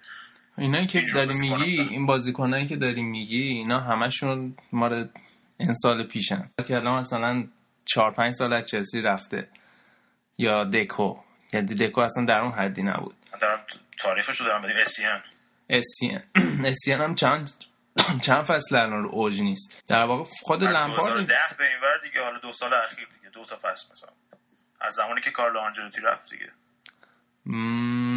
اینایی 0.57 0.87
که 0.87 1.03
داری 1.13 1.39
میگی 1.39 1.81
این 1.81 2.05
بازیکنایی 2.05 2.67
که 2.67 2.75
داری 2.75 3.01
میگی 3.01 3.41
اینا 3.41 3.79
همشون 3.79 4.57
مال 4.71 5.09
این 5.57 5.73
سال 5.73 6.03
پیشن. 6.03 6.49
که 6.67 6.75
الان 6.75 7.01
مثلا 7.01 7.47
چهار 7.85 8.11
پنج 8.11 8.33
سال 8.33 8.53
از 8.53 8.65
چلسی 8.65 9.01
رفته. 9.01 9.49
یا 10.37 10.63
دکو. 10.63 11.19
یعنی 11.53 11.75
دکو 11.75 12.01
اصلا 12.01 12.25
در 12.25 12.39
اون 12.39 12.51
حدی 12.51 12.83
نبود. 12.83 13.15
دارم 13.41 13.65
تاریخش 13.99 14.37
رو 14.37 14.45
دارم 14.45 14.61
بدیم 14.61 14.75
اسیان 14.81 15.23
اسیان 15.69 16.23
اسیان 16.65 17.01
هم 17.01 17.15
چند 17.15 17.51
چند 18.21 18.43
فصل 18.43 18.75
الان 18.75 19.03
رو 19.03 19.09
اوج 19.09 19.41
نیست. 19.41 19.73
در 19.87 20.03
واقع 20.03 20.29
خود 20.41 20.63
لامپارد 20.63 21.27
ده 21.27 21.35
به 21.57 21.67
این 21.67 21.79
ور 21.81 21.97
دیگه 22.03 22.21
حالا 22.21 22.39
دو 22.39 22.51
سال 22.51 22.73
اخیر 22.73 23.07
دو 23.37 23.45
تا 23.45 23.59
فصل 23.61 23.91
مثلا. 23.91 24.09
از 24.81 24.93
زمانی 24.93 25.21
که 25.21 25.31
کارلو 25.31 25.59
آنجلوتی 25.59 26.01
رفت 26.01 26.29
دیگه. 26.29 26.51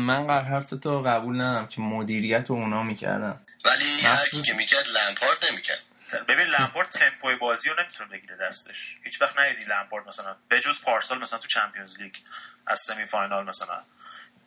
من 0.06 0.26
قرار 0.26 0.42
حرف 0.42 0.70
تو 0.70 1.02
قبول 1.02 1.40
ندارم 1.40 1.68
که 1.68 1.80
مدیریت 1.80 2.46
رو 2.48 2.56
اونا 2.56 2.82
می‌کردن. 2.82 3.46
ولی 3.64 4.00
هر 4.00 4.42
که 4.46 4.54
می‌کرد 4.54 4.86
لمپارد 4.86 5.46
نمی‌کرد. 5.50 5.82
ببین 6.28 6.46
لمپارد 6.46 6.88
تمپوی 6.88 7.36
بازی 7.36 7.68
رو 7.68 7.82
نمی‌تونه 7.82 8.10
بگیره 8.10 8.36
دستش. 8.36 8.98
هیچ 9.04 9.22
وقت 9.22 9.38
ندیدی 9.38 9.64
لمپارد 9.64 10.08
مثلا 10.08 10.36
بجز 10.50 10.82
پارسال 10.82 11.18
مثلا 11.18 11.38
تو 11.38 11.48
Champions 11.48 11.98
League 11.98 12.14
از 12.66 12.80
semi 12.80 13.06
final 13.06 13.44
مثلا 13.44 13.84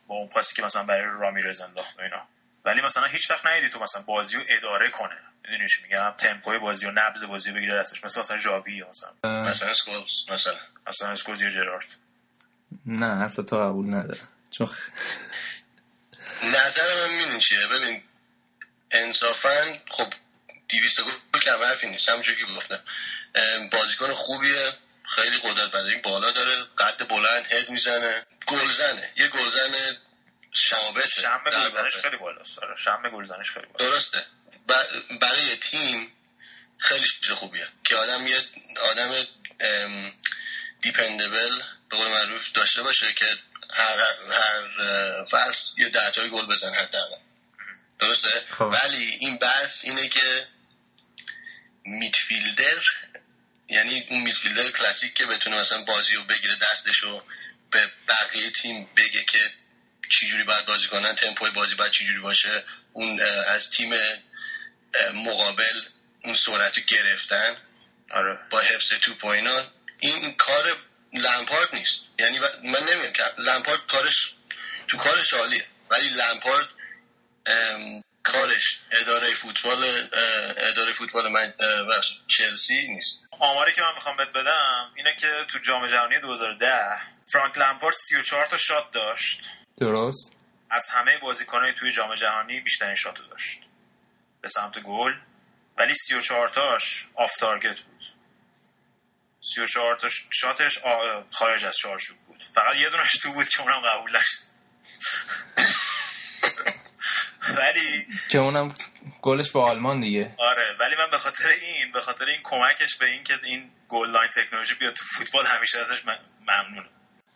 با 0.06 0.14
اون 0.14 0.28
پاسی 0.28 0.56
که 0.56 0.62
مثلا 0.62 0.82
برای 0.82 1.04
رامیرز 1.04 1.60
انداخت 1.60 1.98
و 1.98 2.02
اینا. 2.02 2.28
ولی 2.64 2.80
مثلا 2.80 3.06
هیچ 3.06 3.30
وقت 3.30 3.46
ندیدی 3.46 3.68
تو 3.68 3.80
مثلا 3.80 4.02
بازی 4.02 4.36
رو 4.36 4.42
اداره 4.48 4.88
کنه. 4.88 5.22
می‌دونی 5.44 5.68
چی 5.68 5.82
میگم؟ 5.82 6.14
تمپوی 6.18 6.58
بازی 6.58 6.86
و 6.86 6.90
نبض 6.90 7.24
بازی 7.24 7.50
رو 7.50 7.56
بگیره 7.56 7.74
دستش 7.74 8.04
مثلا 8.04 8.20
مثلا 8.20 8.38
ژاوی 8.38 8.84
مثلا 8.84 9.10
مثلا 9.24 9.68
اسکولز 9.68 10.30
مثلا. 10.30 10.56
مثلا 10.86 11.08
اسکولز 11.08 11.42
یا 11.42 11.50
جرارد. 11.50 11.86
نه 12.86 13.06
حرف 13.06 13.36
تو 13.36 13.60
قبول 13.60 13.94
نداره 13.94 14.20
چون 14.50 14.68
نظر 16.42 17.06
من 17.08 17.14
می‌دونی 17.14 17.40
چیه 17.40 17.66
ببین 17.66 18.02
انصافا 18.90 19.64
خب 19.90 20.12
200 20.68 21.00
گل 21.00 21.40
کم 21.40 21.64
حرفی 21.64 21.90
نیست 21.90 22.08
همونجور 22.08 22.34
که 22.34 22.44
گفتم. 22.56 22.80
بازیکن 23.72 24.14
خوبیه 24.14 24.72
خیلی 25.08 25.36
قدرت 25.38 25.70
بدنی 25.70 26.00
بالا 26.04 26.30
داره 26.30 26.52
قد 26.78 27.08
بلند 27.08 27.44
هد 27.50 27.70
می‌زنه. 27.70 28.26
گلزنه. 28.46 29.12
یه 29.16 29.28
گلزن 29.28 29.96
ثابت 30.68 31.08
شم 31.08 31.40
گلزنش 31.44 31.96
خیلی 31.96 32.16
بالاست. 32.16 32.56
داره 32.56 32.76
شم 32.76 33.10
گلزنش 33.12 33.50
خیلی 33.50 33.66
بالاست. 33.66 34.12
درسته. 34.12 34.26
برای 35.20 35.56
تیم 35.56 36.12
خیلی 36.78 37.08
چیز 37.08 37.30
خوبیه 37.30 37.68
که 37.84 37.96
آدم 37.96 38.26
یه 38.26 38.36
آدم 38.90 39.10
دیپندبل 40.82 41.60
به 41.90 41.96
قول 41.96 42.08
معروف 42.08 42.52
داشته 42.52 42.82
باشه 42.82 43.12
که 43.12 43.26
هر 43.70 43.98
هر 44.30 45.24
فصل 45.24 45.72
یه 45.76 45.88
ده 45.88 46.28
گل 46.28 46.46
بزن 46.46 46.74
حداقل 46.74 47.16
درسته 47.98 48.42
خب. 48.58 48.74
ولی 48.84 49.04
این 49.20 49.36
بحث 49.36 49.84
اینه 49.84 50.08
که 50.08 50.46
میدفیلدر 51.84 52.82
یعنی 53.68 54.06
اون 54.10 54.20
میدفیلدر 54.20 54.70
کلاسیک 54.70 55.14
که 55.14 55.26
بتونه 55.26 55.60
مثلا 55.60 55.82
بازی 55.82 56.14
رو 56.14 56.24
بگیره 56.24 56.54
دستش 56.56 57.04
و 57.04 57.22
به 57.70 57.90
بقیه 58.08 58.50
تیم 58.50 58.88
بگه 58.96 59.24
که 59.24 59.52
چجوری 60.08 60.42
باید 60.42 60.66
بازی 60.66 60.88
کنن 60.88 61.14
تمپوی 61.14 61.50
بازی 61.50 61.74
باید 61.74 61.92
چجوری 61.92 62.18
باشه 62.18 62.64
اون 62.92 63.20
از 63.46 63.70
تیم 63.70 63.90
مقابل 65.14 65.80
اون 66.24 66.34
سرعت 66.34 66.80
گرفتن 66.86 67.56
آره. 68.10 68.38
با 68.50 68.60
حفظ 68.60 68.88
توپ 68.88 69.24
و 69.24 69.26
اینا 69.26 69.62
این 69.98 70.34
کار 70.34 70.64
لمپارد 71.12 71.68
نیست. 71.74 72.00
یعنی 72.18 72.38
من 72.64 72.80
نمیگم 72.92 73.12
که 73.12 73.22
لمپارد 73.38 73.86
کارش 73.86 74.34
تو 74.88 74.96
کارش 74.96 75.32
عالیه 75.32 75.66
ولی 75.90 76.08
لمپارد 76.08 76.68
کارش 78.22 78.78
اداره 78.92 79.26
فوتبال 79.26 79.84
اداره 80.56 80.92
فوتبال 80.92 81.32
من 81.32 81.54
چلسی 82.28 82.88
نیست. 82.88 83.24
آماری 83.30 83.72
که 83.72 83.82
من 83.82 83.94
می‌خوام 83.94 84.16
بهت 84.16 84.28
بدم 84.28 84.92
اینه 84.96 85.16
که 85.16 85.28
تو 85.48 85.58
جام 85.58 85.86
جهانی 85.86 86.20
2010 86.20 86.98
فرانک 87.32 87.58
لمپارد 87.58 87.94
34 87.94 88.46
تا 88.46 88.56
شات 88.56 88.92
داشت. 88.92 89.50
درست. 89.80 90.32
از 90.70 90.88
همه 90.88 91.18
بازیکنای 91.18 91.72
توی 91.72 91.92
جام 91.92 92.14
جهانی 92.14 92.60
بیشترین 92.60 92.94
shot 92.94 93.14
داشت. 93.30 93.60
به 94.44 94.48
سمت 94.48 94.78
گل 94.78 95.14
ولی 95.78 95.94
34 95.94 96.48
تاش 96.48 97.06
off 97.14 97.36
target 97.36 97.80
بود. 97.80 98.04
34 99.40 99.96
تا 99.96 100.08
شاتش 100.30 100.78
خارج 101.30 101.64
از 101.64 101.76
چارچوب 101.76 102.16
بود. 102.26 102.44
فقط 102.54 102.76
یه 102.76 102.90
دونش 102.90 103.12
تو 103.12 103.32
بود 103.32 103.48
که 103.48 103.62
اونم 103.62 103.80
قبول 103.80 104.16
نشد. 104.16 104.44
ولی 107.58 108.06
که 108.28 108.38
اونم 108.38 108.74
گلش 109.22 109.50
با 109.50 109.68
آلمان 109.68 110.00
دیگه. 110.00 110.34
آره 110.38 110.76
ولی 110.80 110.96
من 110.96 111.10
به 111.10 111.18
خاطر 111.18 111.48
این 111.48 111.92
به 111.92 112.00
خاطر 112.00 112.24
این 112.24 112.40
کمکش 112.42 112.96
به 112.96 113.06
این 113.06 113.24
که 113.24 113.34
این 113.44 113.70
goal 113.88 114.10
line 114.10 114.30
technology 114.30 114.74
بیاد 114.74 114.94
تو 114.94 115.04
فوتبال 115.04 115.46
همیشه 115.46 115.78
ازش 115.78 116.02
ممنونم. 116.40 116.88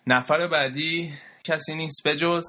نفر 0.06 0.46
بعدی 0.46 1.18
کسی 1.44 1.74
نیست 1.74 2.02
بجز 2.04 2.44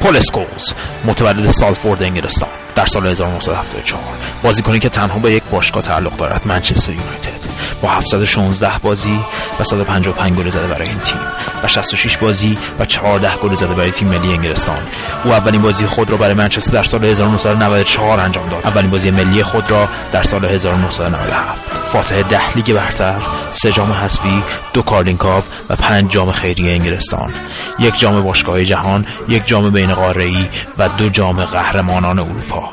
پول 0.00 0.16
اسکولز 0.16 0.72
متولد 1.04 1.50
سالفورد 1.50 2.02
انگلستان 2.02 2.48
در 2.74 2.86
سال 2.86 3.06
1974 3.06 4.02
بازیکنی 4.42 4.78
که 4.78 4.88
تنها 4.88 5.18
به 5.18 5.32
یک 5.32 5.42
باشگاه 5.42 5.82
تعلق 5.82 6.16
دارد 6.16 6.46
منچستر 6.46 6.92
یونایتد. 6.92 7.40
با 7.82 7.88
716 7.88 8.78
بازی 8.82 9.20
و 9.60 9.64
155 9.64 10.38
گل 10.38 10.50
زده 10.50 10.66
برای 10.66 10.88
این 10.88 10.98
تیم 10.98 11.20
و 11.62 11.68
66 11.68 12.16
بازی 12.16 12.58
و 12.78 12.84
14 12.84 13.36
گل 13.36 13.54
زده 13.54 13.74
برای 13.74 13.90
تیم 13.90 14.08
ملی 14.08 14.32
انگلستان. 14.32 14.78
او 15.24 15.32
اولین 15.32 15.62
بازی 15.62 15.86
خود 15.86 16.10
را 16.10 16.16
برای 16.16 16.34
منچستر 16.34 16.72
در 16.72 16.82
سال 16.82 17.04
1994 17.04 18.20
انجام 18.20 18.48
داد. 18.48 18.66
اولین 18.66 18.90
بازی 18.90 19.10
ملی 19.10 19.42
خود 19.42 19.70
را 19.70 19.88
در 20.12 20.22
سال 20.22 20.44
1997 20.44 21.69
فاتح 21.92 22.22
ده. 22.22 22.54
لیگ 22.54 22.72
برتر. 22.72 23.20
سه 23.52 23.72
جام 23.72 23.92
حذفی 23.92 24.42
دو 24.72 24.82
Carling 24.82 25.16
Cup 25.16 25.44
و 25.70 25.76
پنج 25.76 26.10
جام 26.10 26.32
خیریه 26.32 26.72
انگلستان. 26.72 27.32
یک 27.78 27.98
جام 27.98 28.22
باشگاه 28.22 28.64
جهان 28.64 29.06
یک 29.28 29.46
جام 29.46 29.70
بین 29.70 29.94
قاره‌ای 29.94 30.48
و 30.78 30.88
دو 30.88 31.08
جام 31.08 31.44
قهرمانان 31.44 32.18
اروپا. 32.18 32.68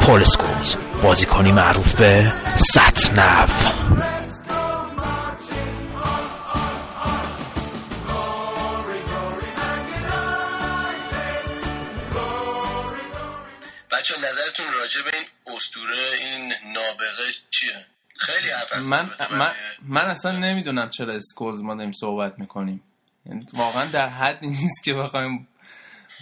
پل 0.00 0.22
اسکولز 0.22 0.76
بازیکنی 1.02 1.52
معروف 1.52 1.94
به 1.94 2.32
ست 2.56 3.14
من, 19.30 19.52
من, 19.82 20.04
اصلا 20.04 20.32
نمی‌دونم 20.32 20.90
چرا 20.90 21.14
اسکولز 21.14 21.62
ما 21.62 21.74
داریم 21.74 21.92
صحبت 21.92 22.38
می‌کنیم. 22.38 22.82
یعنی 23.26 23.46
واقعا 23.52 23.90
در 23.90 24.08
حدی 24.08 24.46
نیست 24.46 24.84
که 24.84 24.94
بخوایم 24.94 25.48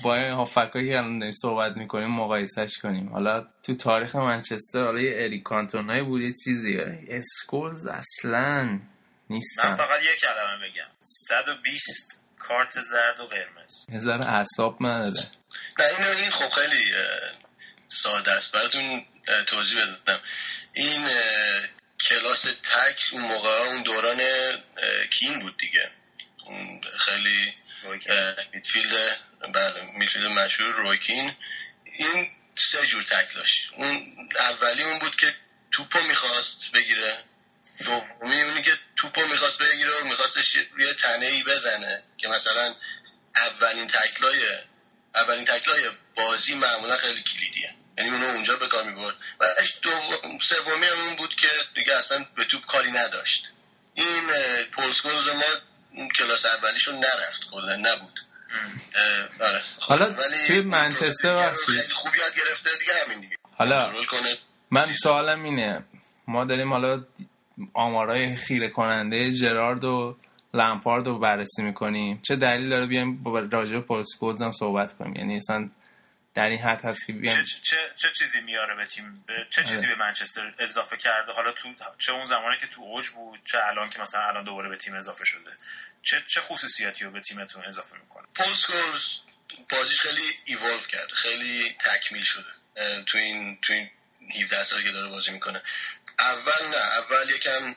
با 0.03 0.17
این 0.17 0.33
هافبکایی 0.33 0.89
که 0.89 0.99
الان 0.99 1.19
داریم 1.19 1.35
صحبت 1.43 1.77
می‌کنیم 1.77 2.09
مقایسهش 2.09 2.79
کنیم. 2.79 3.13
حالا 3.13 3.47
تو 3.63 3.75
تاریخ 3.75 4.17
منچستر 4.17 4.85
حالا 4.85 5.01
یه 5.01 5.13
اریک 5.25 5.43
کانتونایی 5.43 6.03
بود 6.03 6.21
یه 6.21 6.35
چیزی. 6.45 6.79
اسکولز 7.09 7.87
اصلا 7.87 8.81
نیستن. 9.31 9.69
من 9.69 9.77
فقط 9.77 10.03
یک 10.03 10.21
کلمه 10.21 10.69
بگم. 10.69 10.91
120 10.99 12.25
کارت 12.39 12.81
زرد 12.81 13.21
و 13.21 13.27
قرمز. 13.27 13.87
هزار 13.93 14.23
اعصاب 14.23 14.87
نداره. 14.87 15.27
نه 15.79 15.85
اینو 15.99 16.11
این 16.23 16.31
خب 16.31 16.51
خیلی 16.51 16.85
ساده 17.89 18.33
است. 18.33 18.53
براتون 18.53 19.05
توضیح 19.47 19.79
بدم. 20.05 20.19
این 20.73 21.01
کلاس 22.09 22.43
تک 22.43 23.09
اون 23.13 23.23
موقع 23.23 23.49
اون 23.49 23.83
دوران 23.83 24.21
کین 25.11 25.41
بود 25.41 25.57
دیگه. 25.57 25.91
اون 26.45 26.81
خیلی 26.99 27.55
میدفیلد 28.53 29.21
بله 29.55 29.83
میدفیلد 29.99 30.27
مشهور 30.27 30.71
رویکین 30.71 31.37
این 31.85 32.31
سه 32.57 32.87
جور 32.87 33.03
تک 33.03 33.35
داشت. 33.35 33.71
اون 33.77 34.17
اولی 34.39 34.83
اون 34.83 34.99
بود 34.99 35.17
که 35.17 35.35
توپو 35.71 35.99
می‌خواست 36.03 36.71
بگیره. 36.75 37.19
دومی 37.85 38.41
اونی 38.43 38.63
که 38.63 38.73
توپو 38.97 39.27
می‌خواست 39.27 39.59
بگیره 39.59 39.91
و 39.91 40.05
میخواستش 40.05 40.57
روی 40.73 40.93
تنه 40.93 41.27
ای 41.27 41.43
بزنه 41.43 42.03
که 42.19 42.29
مثلا 42.29 42.75
اولین 43.37 43.87
تکلای 43.87 44.43
اولین 45.15 45.45
تکلای 45.45 45.91
بازی 46.17 46.55
معمولا 46.55 46.97
خیلی 46.97 47.23
کلیدیه. 47.23 47.75
یعنی 48.01 48.17
اونو 48.17 48.27
اونجا 48.27 48.57
به 48.57 48.67
کار 48.67 48.85
می‌برد. 48.85 49.15
و 49.41 49.45
سومی 50.43 50.87
هم 50.87 51.07
اون 51.07 51.17
بود 51.17 51.35
که 51.35 51.49
دیگه 51.75 51.93
اصلا 51.99 52.25
به 52.37 52.45
توپ 52.45 52.67
کاری 52.67 52.91
نداشت. 52.91 53.49
این 53.95 54.23
پولسکوز 54.73 55.29
ما 55.29 55.43
اون 55.97 56.09
کلاس 56.09 56.47
اولیشون 56.47 56.95
نرفت. 56.95 57.41
کلا 57.53 57.77
نبود. 57.77 58.21
آره. 59.41 59.63
حالا 59.81 60.17
توی 60.47 60.61
منچستر 60.61 61.53
خوب 61.93 62.15
یاد 62.15 62.35
گرفته 62.37 62.71
دیگه 62.79 62.93
همین 63.07 63.21
دیگه. 63.21 63.37
حالا 63.57 63.93
من 64.71 64.95
سوالم 65.03 65.45
اینه. 65.45 65.85
ما 66.29 66.45
داریم 66.45 66.73
حالا 66.73 67.05
آمارای 67.75 68.37
خیره 68.37 68.69
کننده 68.69 69.33
جرارد 69.33 69.85
و 69.85 70.17
لمپارد 70.55 71.07
رو 71.07 71.19
بررسی 71.19 71.63
می‌کنیم. 71.63 72.23
چه 72.23 72.37
دلیل 72.37 72.71
داره 72.71 72.87
بیایم 72.87 73.25
راجع 73.53 73.73
به 73.73 73.81
پولسکوز 73.81 74.43
هم 74.43 74.53
صحبت 74.53 74.97
کنیم؟ 74.99 75.17
یعنی 75.17 75.37
اصلا 75.37 75.71
در 76.35 76.47
این 76.47 76.59
حد 76.59 76.85
هست 76.85 77.07
که 77.07 77.13
چه, 77.13 77.45
چه, 77.63 77.77
چه 77.97 78.11
چیزی 78.11 78.41
میاره 78.41 78.75
به 78.75 78.87
تیم؟ 78.87 79.25
به 79.27 79.47
چه 79.51 79.65
چیزی 79.65 79.87
به 79.87 79.95
منچستر 79.95 80.55
اضافه 80.59 80.97
کرده؟ 80.97 81.33
حالا 81.33 81.53
تو 81.53 81.75
چه 81.99 82.13
اون 82.13 82.27
زمانی 82.27 82.59
که 82.59 82.67
تو 82.67 82.83
اوج 82.83 83.09
بود 83.09 83.41
چه 83.45 83.59
الان 83.59 83.91
که 83.91 84.01
مثلا 84.01 84.29
الان 84.29 84.45
دوباره 84.45 84.69
به 84.69 84.77
تیم 84.77 84.95
اضافه 84.95 85.25
شده. 85.25 85.57
چه 86.03 86.25
چه 86.27 86.41
خصوصیاتی 86.41 87.05
رو 87.05 87.11
به 87.11 87.21
تیمتون 87.21 87.65
اضافه 87.65 87.97
می‌کنه؟ 87.97 88.27
پولسکوز 88.35 89.21
بازیش 89.69 90.01
خیلی 90.01 90.23
ایوالو 90.45 90.79
کرده 90.79 91.15
خیلی 91.15 91.77
تکمیل 91.85 92.25
شده 92.25 92.51
تو 93.07 93.19
این 93.19 93.59
تو 93.63 93.73
این 93.73 93.91
17 94.45 94.65
سال 94.65 94.83
که 94.83 94.91
داره 94.91 95.09
بازی 95.09 95.31
می‌کنه. 95.31 95.63
اول 96.19 96.69
نه 96.71 96.77
اول 96.77 97.31
یکم 97.31 97.77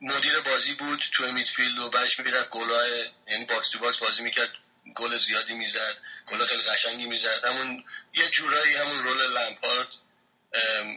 مدیر 0.00 0.40
بازی 0.40 0.74
بود 0.74 1.04
تو 1.12 1.32
midfield 1.32 1.78
و 1.78 1.90
بعدش 1.90 2.18
می‌رفت 2.18 2.50
گلای 2.50 3.10
یعنی 3.26 3.44
box 3.44 3.68
to 3.68 3.78
box 3.78 3.98
بازی 3.98 4.22
می‌کرد. 4.22 4.48
گل 4.94 5.18
زیادی 5.18 5.54
می‌زد 5.54 5.96
گل 6.26 6.46
خیلی 6.46 6.62
قشنگی 6.62 7.06
می‌زد. 7.06 7.44
همون 7.44 7.84
یه 8.14 8.28
جورایی 8.28 8.74
همون 8.74 9.04
role 9.04 9.32
لمپارد 9.32 9.88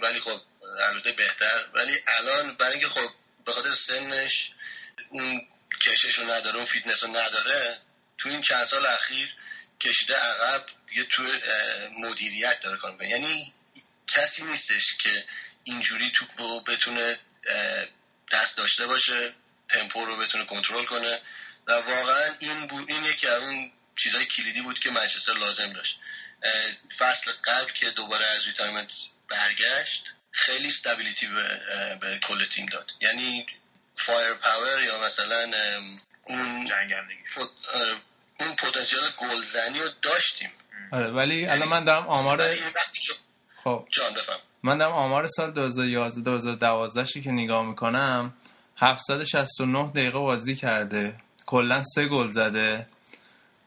ولی 0.02 0.20
خب 0.20 0.42
البته 0.80 1.12
بهتر. 1.12 1.66
ولی 1.74 1.98
الان 2.08 2.56
برای 2.56 2.72
اینکه 2.72 2.90
خب 2.90 3.10
به 3.46 3.52
خاطر 3.52 3.76
سنش 3.76 4.52
اون 5.10 5.48
کشش 5.82 6.20
رو 6.20 6.32
نداره 6.32 6.56
اون 6.56 6.66
فیتنس 6.66 7.04
رو 7.04 7.10
نداره 7.10 7.82
تو 8.18 8.30
این 8.30 8.42
چند 8.42 8.66
سال 8.66 8.86
اخیر 8.86 9.36
کشیده 9.80 10.16
عقب 10.16 10.66
یه 10.96 11.04
تو 11.04 11.24
مدیریت 12.00 12.62
داره 12.62 12.78
کار 12.78 13.04
یعنی 13.04 13.54
کسی 14.08 14.44
نیستش 14.44 14.98
که 14.98 15.26
اینجوری 15.64 16.12
توپ 16.16 16.66
بتونه 16.70 17.20
دست 18.32 18.58
داشته 18.58 18.88
باشه 18.88 19.34
تمپو 19.70 20.06
رو 20.06 20.18
بتونه 20.18 20.46
کنترل 20.46 20.86
کنه. 20.86 21.22
و 21.68 21.72
واقعا 21.72 22.36
این 22.40 22.68
بود 22.68 22.92
این 22.92 23.04
یکی 23.04 23.28
از 23.28 23.42
اون 23.42 23.72
چیزای 24.04 24.26
کلیدی 24.26 24.62
بود 24.62 24.80
که 24.80 24.92
منچستر 24.92 25.34
لازم 25.34 25.74
داشت. 25.74 26.00
فصل 26.98 27.32
قبل 27.44 27.72
که 27.72 27.90
دوباره 27.90 28.26
از 28.36 28.48
retirement 28.48 28.92
برگشت 29.30 30.04
خیلی 30.32 30.68
stability 30.68 31.28
به, 31.28 31.60
به 32.02 32.20
کل 32.28 32.46
تیم 32.46 32.66
داد. 32.66 32.92
یعنی 33.02 33.46
fire 33.96 34.34
power 34.34 34.84
یا 34.86 35.00
مثلا 35.06 35.52
اون 36.24 36.66
جنگندگی. 36.66 37.20
اون 38.40 38.56
پتانسیل 38.56 39.00
گلزنی 39.18 39.80
رو 39.80 39.88
داشتیم. 40.02 40.52
آره 40.92 41.12
ولی 41.12 41.46
الان 41.46 41.68
من 41.68 41.84
دارم 41.84 42.08
آمار 42.08 42.42
خب. 43.64 43.88
جان 43.92 44.14
بفهم. 44.14 44.40
من 44.64 44.78
دارم 44.78 44.92
آمار 44.92 45.28
سال 45.28 45.52
2011 45.52 46.22
2012 46.22 47.22
که 47.22 47.32
نگاه 47.32 47.66
می‌کنم 47.66 48.34
769 48.78 49.92
دقیقه 49.92 50.18
بازی 50.20 50.56
کرده. 50.56 51.16
کلا 51.46 51.84
سه 51.96 52.06
گل 52.06 52.32
زده. 52.32 52.88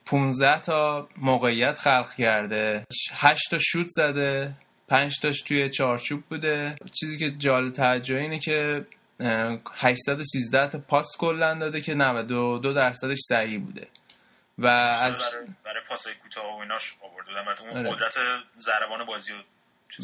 15 0.07 0.61
تا 0.61 1.09
موقعیت 1.17 1.79
خلق 1.79 2.15
کرده. 2.15 2.87
8 3.15 3.51
تا 3.51 3.59
شوت 3.59 3.89
زده. 3.91 4.53
5 4.89 5.21
تاش 5.21 5.43
توی 5.43 5.71
چارچوب 5.71 6.23
بوده. 6.25 6.77
چیزی 7.01 7.19
که 7.19 7.31
جالب 7.39 7.73
توجه 7.73 8.17
اینه 8.17 8.39
که 8.39 8.87
813 9.75 10.69
تا 10.69 10.79
پاس 10.79 11.07
کلا 11.19 11.55
داده 11.55 11.81
که 11.81 11.95
92 11.95 12.73
درصدش 12.73 13.19
صحیح 13.29 13.61
بوده. 13.61 13.89
و 14.59 14.67
از 14.67 15.15
برای 15.65 15.83
پاسای 15.89 16.15
کوتاه 16.15 16.57
و 16.57 16.61
ایناش 16.61 16.93
آورده 17.03 17.63
اون 17.63 17.97
قدرت 17.97 18.15
ضربان 18.59 19.07
بازی 19.07 19.33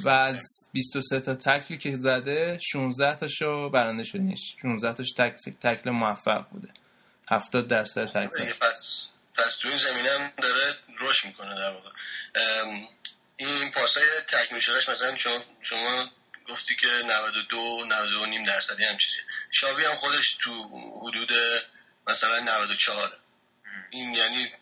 و 0.04 0.08
از 0.08 0.42
23 0.72 1.20
تا 1.20 1.34
تکلی 1.34 1.78
که 1.78 1.96
زده 1.96 2.58
16 2.72 3.16
تاشو 3.16 3.70
برنده 3.70 4.04
نیست 4.14 4.58
16 4.62 4.92
تاش 4.92 5.12
تک 5.12 5.34
تکل 5.60 5.90
موفق 5.90 6.48
بوده. 6.50 6.68
70 7.30 7.68
درصد 7.68 8.04
تکل. 8.04 8.52
پس 8.60 9.08
پس 9.38 9.56
تو 9.56 9.68
این 9.68 9.78
زمینه 9.78 10.10
هم 10.10 10.32
داره 10.36 10.74
رشد 11.00 11.26
می‌کنه 11.26 11.54
در 11.54 11.70
واقع. 11.70 11.90
این 13.36 13.70
پاسای 13.70 14.04
تکمیل 14.28 14.60
شدهش 14.60 14.88
مثلا 14.88 15.16
شما 15.16 15.44
شما 15.62 16.10
گفتی 16.48 16.76
که 16.76 16.86
92 16.86 17.84
92 17.84 18.26
نیم 18.26 18.44
درصدی 18.44 18.84
هم 18.84 18.96
چیزی 18.96 19.16
شاوی 19.50 19.84
هم 19.84 19.94
خودش 19.94 20.36
تو 20.40 20.52
حدود 21.02 21.32
مثلا 22.06 22.38
94 22.38 23.18
این 23.90 24.14
یعنی 24.14 24.52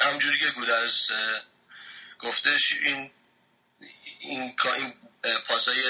همجوری 0.00 0.38
که 0.38 0.50
گودرز 0.50 1.10
گفتش 2.20 2.72
این 2.72 3.10
این 4.20 4.56
این 4.76 4.94
پاسای 5.48 5.82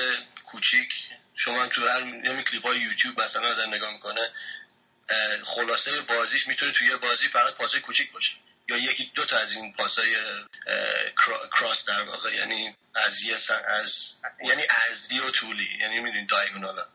کوچیک 0.47 0.93
شما 1.35 1.67
تو 1.67 1.89
هر 1.89 2.07
یعنی 2.07 2.43
کلیپ 2.43 2.67
های 2.67 2.81
یوتیوب 2.81 3.23
مثلا 3.23 3.49
آدم 3.49 3.75
نگاه 3.75 3.93
می‌کنه 3.93 4.33
خلاصه 5.45 6.01
بازیش 6.01 6.47
می‌تونه 6.47 6.73
توی 6.73 6.97
بازی 6.97 7.29
فقط 7.29 7.55
پاسای 7.55 7.81
کوچیک 7.81 8.13
باشه. 8.13 8.33
یا 8.69 8.77
یکی 8.77 9.13
دو 9.15 9.25
تا 9.25 9.39
از 9.39 9.53
این 9.53 9.73
پاسای 9.73 10.17
کراس 11.59 11.85
در 11.85 12.03
واقع. 12.03 12.35
یعنی 12.35 12.77
از 12.95 13.21
از 13.69 14.15
یعنی 14.45 14.63
ارزی 14.89 15.19
و 15.19 15.31
طولی. 15.31 15.79
یعنی 15.81 16.01
می‌دونی 16.01 16.27
دایگونالا. 16.27 16.87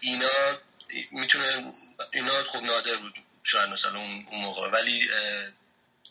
اینا 0.00 0.28
می‌تونه 1.10 1.74
اینا 2.12 2.32
خب 2.32 2.62
نادر 2.62 2.96
بود 2.96 3.14
شاید 3.44 3.68
مثلا 3.68 3.98
اون 3.98 4.26
موقع. 4.32 4.70
ولی 4.70 5.10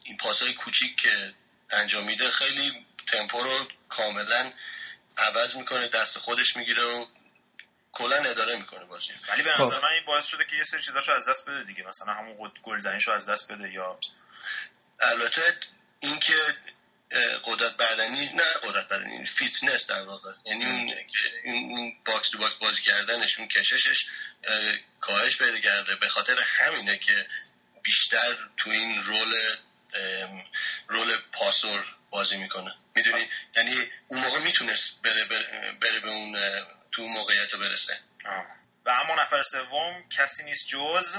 این 0.03 0.17
پاسای 0.17 0.53
کوچیک 0.53 0.95
که 0.97 1.33
انجام 1.69 2.03
میده 2.03 2.31
خیلی 2.31 2.85
تمپو 3.07 3.43
رو 3.43 3.67
کاملا 3.89 4.51
عوض 5.17 5.55
می‌کنه 5.55 5.87
دست 5.87 6.17
خودش 6.17 6.55
می‌گیره 6.55 6.83
و 6.83 7.05
کلا 7.91 8.15
اداره 8.15 8.55
می‌کنه 8.55 8.85
بازی. 8.85 9.13
ولی 9.29 9.43
به 9.43 9.49
نظر 9.49 9.81
من 9.81 9.91
این 9.93 10.05
باعث 10.05 10.25
شده 10.25 10.45
که 10.45 10.55
یه 10.55 10.63
سری 10.63 10.81
چیزاشو 10.81 11.11
از 11.11 11.29
دست 11.29 11.49
بده 11.49 11.63
دیگه. 11.63 11.83
مثلا 11.83 12.13
همون 12.13 12.51
گلزنیشو 12.63 13.11
از 13.11 13.29
دست 13.29 13.51
بده 13.51 13.71
یا 13.71 13.99
البته 14.99 15.41
اینکه 15.99 16.33
قدرت 17.43 17.77
بدنی 17.77 18.25
نه 18.25 18.43
قدرت 18.63 18.89
بدنی 18.89 19.25
فیتنس 19.25 19.87
در 19.87 20.01
واقع. 20.01 20.31
یعنی 20.45 20.65
اون 20.65 20.93
این 21.43 21.97
box 22.05 22.29
to 22.29 22.37
box 22.37 22.55
بازی 22.55 22.81
کردنش 22.81 23.39
اون 23.39 23.47
کششش 23.47 24.05
کاهش 25.01 25.37
پیدا 25.37 25.59
کرده. 25.59 25.95
به 25.95 26.07
خاطر 26.07 26.39
همینه 26.39 26.97
که 26.97 27.27
بیشتر 27.83 28.49
تو 28.57 28.69
این 28.69 29.03
role 29.03 29.33
role 30.87 31.17
passer 31.31 31.85
بازی 32.09 32.37
می‌کنه. 32.37 32.75
می‌دونی؟ 32.95 33.29
یعنی 33.57 33.75
اون 34.07 34.19
موقع 34.19 34.39
می‌تونست 34.39 35.01
بره, 35.03 35.25
بره, 35.25 35.71
بره 35.81 35.99
به 35.99 36.11
اون 36.11 36.37
تو 36.97 37.03
موقعیت 37.03 37.55
برسه. 37.55 37.93
و 38.85 38.89
اما 38.89 39.21
نفر 39.21 39.41
سوم 39.41 39.93
کسی 40.09 40.43
نیست 40.43 40.67
جز 40.67 41.17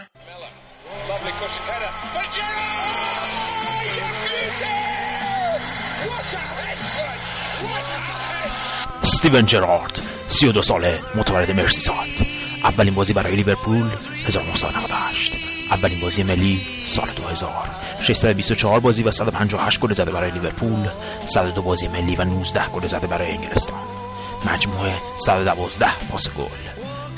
ستیون 9.04 9.46
جرارد 9.46 10.00
32 10.28 10.62
ساله 10.62 11.02
متولد 11.14 11.50
مرسیساید 11.50 12.26
اولین 12.64 12.94
بازی 12.94 13.12
برای 13.12 13.36
لیورپول 13.36 13.90
1998 14.26 15.32
اولین 15.70 16.00
بازی 16.00 16.22
ملی 16.22 16.86
سال 16.86 17.10
2000 17.10 17.70
624 18.02 18.80
بازی 18.80 19.02
و 19.02 19.10
158 19.10 19.80
گل 19.80 19.92
زده 19.92 20.10
برای 20.10 20.30
لیورپول. 20.30 20.88
102 21.26 21.62
بازی 21.62 21.88
ملی 21.88 22.16
و 22.16 22.24
19 22.24 22.68
گل 22.68 22.86
زده 22.86 23.06
برای 23.06 23.30
انگلستان. 23.30 23.97
مجموعه 24.44 24.94
112 25.16 25.86
پاس 26.10 26.28
گل. 26.28 26.44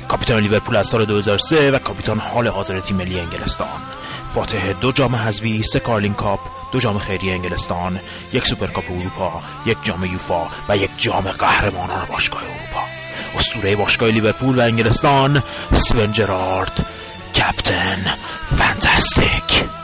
کاپیتان 0.09 0.43
لیورپول 0.43 0.77
از 0.77 0.87
سال 0.87 1.05
2003 1.05 1.71
و 1.71 1.79
کاپیتان 1.79 2.19
حال 2.19 2.49
حاضر 2.49 2.81
تیم 2.81 2.97
ملی 2.97 3.21
انگلستان. 3.21 3.83
فاتح 4.35 4.73
دو 4.73 4.93
جام 4.93 5.17
حذفی 5.17 5.63
سه 5.63 5.81
Carling 5.81 6.15
Cup 6.15 6.41
دو 6.73 6.81
جام 6.81 6.99
خیریه 6.99 7.31
انگلستان 7.31 8.01
یک 8.33 8.47
سوپرکاپ 8.47 8.85
اروپا 8.91 9.43
یک 9.67 9.79
جام 9.83 10.05
یوفا 10.05 10.47
و 10.69 10.77
یک 10.77 10.91
جام 10.99 11.31
قهرمانان 11.31 12.05
باشگاه 12.05 12.43
اروپا. 12.43 12.85
اسطوره 13.39 13.77
باشگاه 13.77 14.09
لیورپول 14.09 14.59
و 14.59 14.61
انگلستان 14.61 15.43
استیون 15.73 16.13
جرارد 16.13 16.87
Captain 17.35 18.15
Fantastic. 18.59 19.80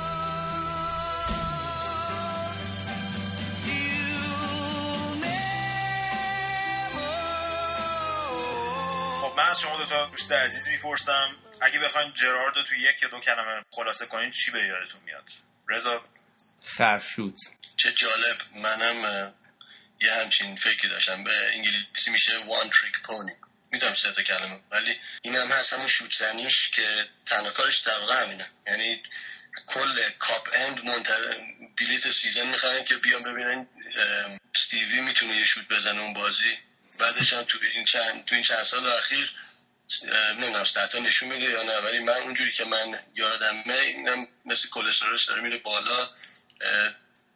دوست 10.16 10.33
عزیز 10.33 10.68
می‌پرسم 10.68 11.37
اگه 11.61 11.79
بخواین 11.79 12.12
جرارد 12.12 12.57
رو 12.57 12.62
تو 12.62 12.74
یک 12.74 13.02
یا 13.02 13.09
دو 13.09 13.20
کلمه 13.20 13.62
خلاصه 13.70 14.07
کنین 14.07 14.31
چی 14.31 14.50
به 14.50 14.59
یادتون 14.59 15.00
میاد؟ 15.05 15.31
رضا؟ 15.68 16.05
فرشوت. 16.64 17.35
چه 17.76 17.92
جالب. 17.92 18.37
منم 18.55 19.33
یه 20.00 20.12
همچین 20.12 20.57
فکری 20.57 20.88
داشتم. 20.88 21.24
به 21.24 21.31
انگلیسی 21.55 22.11
میشه 22.11 22.33
one 22.33 22.66
trick 22.66 23.07
pony. 23.07 23.33
می‌دونم 23.72 23.94
سه 23.94 24.12
تا 24.12 24.22
کلمه 24.22 24.61
ولی 24.70 25.00
این 25.22 25.37
هم 25.37 25.48
هست 25.48 25.72
همون 25.72 25.88
شوت 25.88 26.12
زنیش 26.14 26.70
که 26.70 27.09
تنها 27.26 27.50
کارش 27.50 27.76
در 27.76 27.98
واقع 27.98 28.22
همینه. 28.22 28.50
یعنی 28.66 29.02
کل 29.66 30.11
Kop 30.18 30.49
End 30.53 30.85
منتظر 30.85 31.37
بلیت 31.79 32.11
season 32.11 32.46
می‌خرن 32.46 32.85
که 32.85 32.94
بیان 32.94 33.22
ببینن 33.22 33.66
استیوی 34.55 35.00
می‌تونه 35.00 35.37
یه 35.37 35.44
شوت 35.44 35.68
بزنه 35.68 36.00
اون 36.00 36.14
بازی. 36.14 36.59
بعدش 37.00 37.33
هم 37.33 37.44
تو 37.44 37.59
این 37.74 37.85
چند 37.85 38.24
تو 38.24 38.35
این 38.35 38.44
چند 38.44 38.62
سال 38.62 38.87
اخیر 38.87 39.33
نمی‌دونم 40.35 40.61
stat 40.61 40.91
ا 40.91 40.99
نشون 40.99 41.29
میده 41.29 41.44
یا 41.44 41.62
نه 41.62 41.79
ولی 41.79 41.99
من 41.99 42.12
اونجوری 42.12 42.53
که 42.53 42.64
من 42.64 42.99
یادمه 43.14 43.75
اینم 43.75 44.29
مثل 44.44 44.68
کلسترولش 44.68 45.25
داره 45.25 45.42
میره 45.42 45.59
بالا 45.59 46.09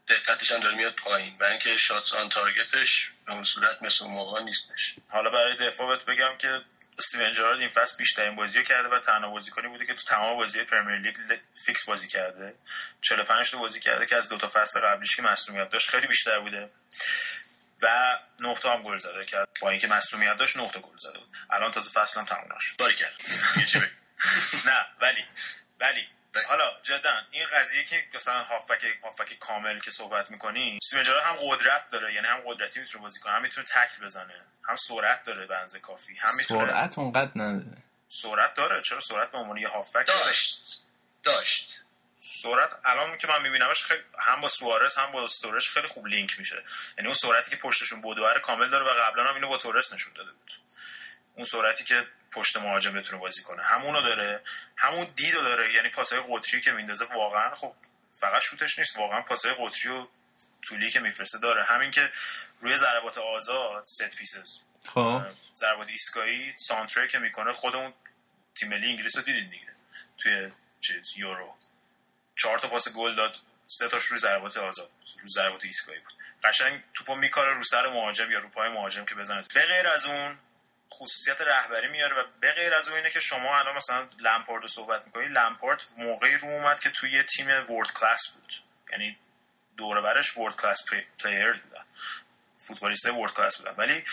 دقتش 0.08 0.50
هم 0.50 0.60
داره 0.60 0.76
میاد 0.76 0.94
پایین 0.94 1.36
و 1.40 1.44
اینکه 1.44 1.76
shots 1.76 2.12
on 2.12 2.28
target 2.28 2.90
ش 2.90 3.10
به 3.26 3.32
اون 3.32 3.44
صورت 3.44 3.82
مثل 3.82 4.04
اون 4.04 4.14
موقع 4.14 4.42
نیستش. 4.42 4.94
حالا 5.08 5.30
برای 5.30 5.56
دفاع 5.56 5.96
بگم 5.96 6.36
که 6.38 6.62
استیون 6.98 7.32
جرارد 7.32 7.60
این 7.60 7.68
فصل 7.68 7.96
بیشترین 7.96 8.36
بازی 8.36 8.62
کرده 8.62 8.88
و 8.88 8.98
تنها 8.98 9.30
بازیکنی 9.30 9.68
بوده 9.68 9.86
که 9.86 9.94
تو 9.94 10.02
تمام 10.02 10.36
بازی 10.36 10.64
Premier 10.64 10.96
League 10.96 11.16
فیکس 11.66 11.84
بازی 11.84 12.08
کرده. 12.08 12.54
45 13.02 13.50
تا 13.50 13.58
بازی 13.58 13.80
کرده 13.80 14.06
که 14.06 14.16
از 14.16 14.28
دو 14.28 14.38
تا 14.38 14.48
فصل 14.48 14.80
قبلیش 14.80 15.16
که 15.16 15.22
مصدومیت 15.22 15.68
داشت 15.68 15.90
خیلی 15.90 16.06
بیشتر 16.06 16.40
بوده. 16.40 16.70
و 17.82 18.18
9 18.40 18.54
تا 18.54 18.72
هم 18.76 18.82
گل 18.82 18.98
زده 18.98 19.24
که 19.24 19.36
با 19.60 19.70
اینکه 19.70 19.86
مصدومیت 19.88 20.36
داشت 20.36 20.56
9 20.56 20.70
تا 20.70 20.80
گل 20.80 20.98
زده 20.98 21.18
بود. 21.18 21.28
الان 21.50 21.70
تازه 21.70 21.90
فصل 22.00 22.20
هم 22.20 22.26
تموم 22.26 22.56
نشد. 22.56 22.76
باری 22.76 22.94
کرد. 22.94 23.12
نه 24.68 24.86
ولی 25.00 25.24
ولی. 25.80 26.08
حالا 26.48 26.70
جدا 26.82 27.10
این 27.30 27.46
قضیه 27.52 27.84
که 27.84 27.96
مثلا 28.14 28.42
هافک 28.42 28.84
هافک 29.02 29.38
کامل 29.38 29.78
که 29.80 29.90
صحبت 29.90 30.30
می‌کنی 30.30 30.78
سیمجارا 30.82 31.24
هم 31.24 31.36
قدرت 31.40 31.88
داره. 31.88 32.14
یعنی 32.14 32.26
هم 32.26 32.40
قدرتی 32.46 32.80
می‌تونه 32.80 33.02
بازی 33.02 33.20
کنه 33.20 33.32
هم 33.32 33.42
می‌تونه 33.42 33.66
تکل 33.66 34.04
بزنه 34.04 34.34
هم 34.68 34.76
سرعت 34.76 35.24
داره 35.24 35.42
اندازه 35.56 35.78
کافی 35.80 36.14
هم 36.20 36.36
می‌تونه 36.36 36.66
سرعت 36.66 36.98
اونقدر 36.98 37.30
نداره. 37.34 37.76
سرعت 38.08 38.54
داره. 38.54 38.82
چرا 38.82 39.00
سرعت 39.00 39.30
به 39.30 39.38
عنوان 39.38 39.56
یه 39.56 39.68
هافبک 39.68 40.06
داشت. 40.06 40.62
داشت. 41.24 41.79
سرعت 42.22 42.80
الان 42.84 43.18
که 43.18 43.26
من 43.26 43.42
میبینمش 43.42 43.82
خیلی 43.82 44.02
هم 44.18 44.40
با 44.40 44.48
سوارز 44.48 44.96
هم 44.96 45.12
با 45.12 45.24
استورش 45.24 45.70
خیلی 45.70 45.88
خوب 45.88 46.06
لینک 46.06 46.38
میشه. 46.38 46.64
یعنی 46.98 47.06
اون 47.06 47.14
سرعتی 47.14 47.50
که 47.50 47.56
پشتشون 47.56 48.00
بودوار 48.00 48.40
کامل 48.40 48.70
داره 48.70 48.84
و 48.84 48.88
قبلا 48.88 49.24
هم 49.24 49.34
اینو 49.34 49.48
با 49.48 49.58
تورس 49.58 49.92
نشون 49.92 50.12
داده 50.12 50.32
بود. 50.32 50.52
اون 51.34 51.44
سرعتی 51.44 51.84
که 51.84 52.06
پشت 52.32 52.56
مهاجم 52.56 52.92
بتونه 52.92 53.18
بازی 53.18 53.42
کنه. 53.42 53.62
همونو 53.62 54.02
داره. 54.02 54.42
همون 54.76 55.06
دیدو 55.16 55.42
داره. 55.42 55.74
یعنی 55.74 55.88
پاسای 55.88 56.20
قطری 56.28 56.60
که 56.60 56.72
میندازه 56.72 57.04
واقعا 57.04 57.54
خب 57.54 57.74
فقط 58.12 58.42
شوتش 58.42 58.78
نیست. 58.78 58.96
واقعا 58.96 59.22
پاسای 59.22 59.54
قطری 59.58 59.92
و 59.92 60.06
طولی 60.62 60.90
که 60.90 61.00
میفرسته 61.00 61.38
داره. 61.38 61.64
همین 61.64 61.90
که 61.90 62.12
روی 62.60 62.76
ضربات 62.76 63.18
آزاد 63.18 63.86
ست 63.86 64.16
پیسز 64.16 64.58
خب. 64.94 65.22
ضربات 65.54 65.88
ایستگاهی 65.88 66.54
سانتری 66.56 67.08
که 67.08 67.18
می‌کنه. 67.18 67.52
خود 67.52 67.76
اون 67.76 67.94
تیم 68.54 68.68
ملی 68.68 68.90
انگلیس 68.90 69.16
رو 69.16 69.22
دیدید 69.22 69.50
دیگه. 69.50 69.72
توی 70.18 70.52
چیز 70.80 71.12
یورو. 71.16 71.56
چهار 72.36 72.58
تا 72.58 72.68
پاس 72.68 72.88
گل 72.88 73.16
داد. 73.16 73.36
سه 73.68 73.88
تاش 73.88 74.04
روی 74.04 74.18
ضربات 74.18 74.56
آزاد 74.56 74.90
روی 75.18 75.28
ضربات 75.28 75.64
ایستگاهی 75.64 75.98
بود. 75.98 76.12
قشنگ 76.44 76.82
توپو 76.94 77.14
میکاره 77.14 77.54
رو 77.54 77.62
سر 77.62 77.86
مهاجم 77.86 78.30
یا 78.30 78.38
رو 78.38 78.48
پای 78.48 78.68
مهاجم 78.68 79.04
که 79.04 79.14
بزنه. 79.14 79.44
به 79.54 79.66
غیر 79.66 79.88
از 79.88 80.06
اون 80.06 80.38
خصوصیت 80.92 81.40
رهبری 81.40 81.88
میاره 81.88 82.16
و 82.16 82.24
به 82.40 82.52
غیر 82.52 82.74
از 82.74 82.88
اون 82.88 82.96
اینه 82.96 83.10
که 83.10 83.20
شما 83.20 83.58
الان 83.58 83.76
مثلا 83.76 84.08
لمپارد 84.18 84.62
رو 84.62 84.68
صحبت 84.68 85.06
می‌کنی 85.06 85.28
لمپارد 85.28 85.84
موقعی 85.98 86.34
رو 86.36 86.48
اومد 86.48 86.80
که 86.80 86.90
توی 86.90 87.22
تیم 87.22 87.48
world 87.48 87.92
class 87.92 88.34
بود. 88.34 88.62
یعنی 88.92 89.18
دور 89.76 89.94
و 89.94 90.00
برش 90.00 90.36
world 90.36 90.56
class 90.56 90.84
players 91.18 91.58
بودن. 91.58 91.84
فوتبالیست 92.58 93.06
world 93.06 93.34
class 93.34 93.58
بودن. 93.58 93.74
ولی 93.76 94.04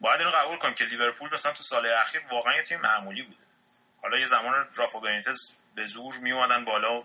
باید 0.00 0.20
اینو 0.20 0.32
قبول 0.32 0.58
کنیم 0.58 0.74
که 0.74 0.84
لیورپول 0.84 1.34
مثلا 1.34 1.52
تو 1.52 1.62
سال 1.62 1.86
اخیر 1.86 2.22
واقعا 2.30 2.56
یه 2.56 2.62
تیم 2.62 2.80
معمولی 2.80 3.22
بوده. 3.22 3.44
حالا 4.02 4.18
یه 4.18 4.26
زمان 4.26 4.68
رافا 4.74 5.00
بنیتز 5.00 5.60
به 5.74 5.86
زور 5.86 6.14
می 6.14 6.32
اومدن 6.32 6.64
بالا 6.64 7.04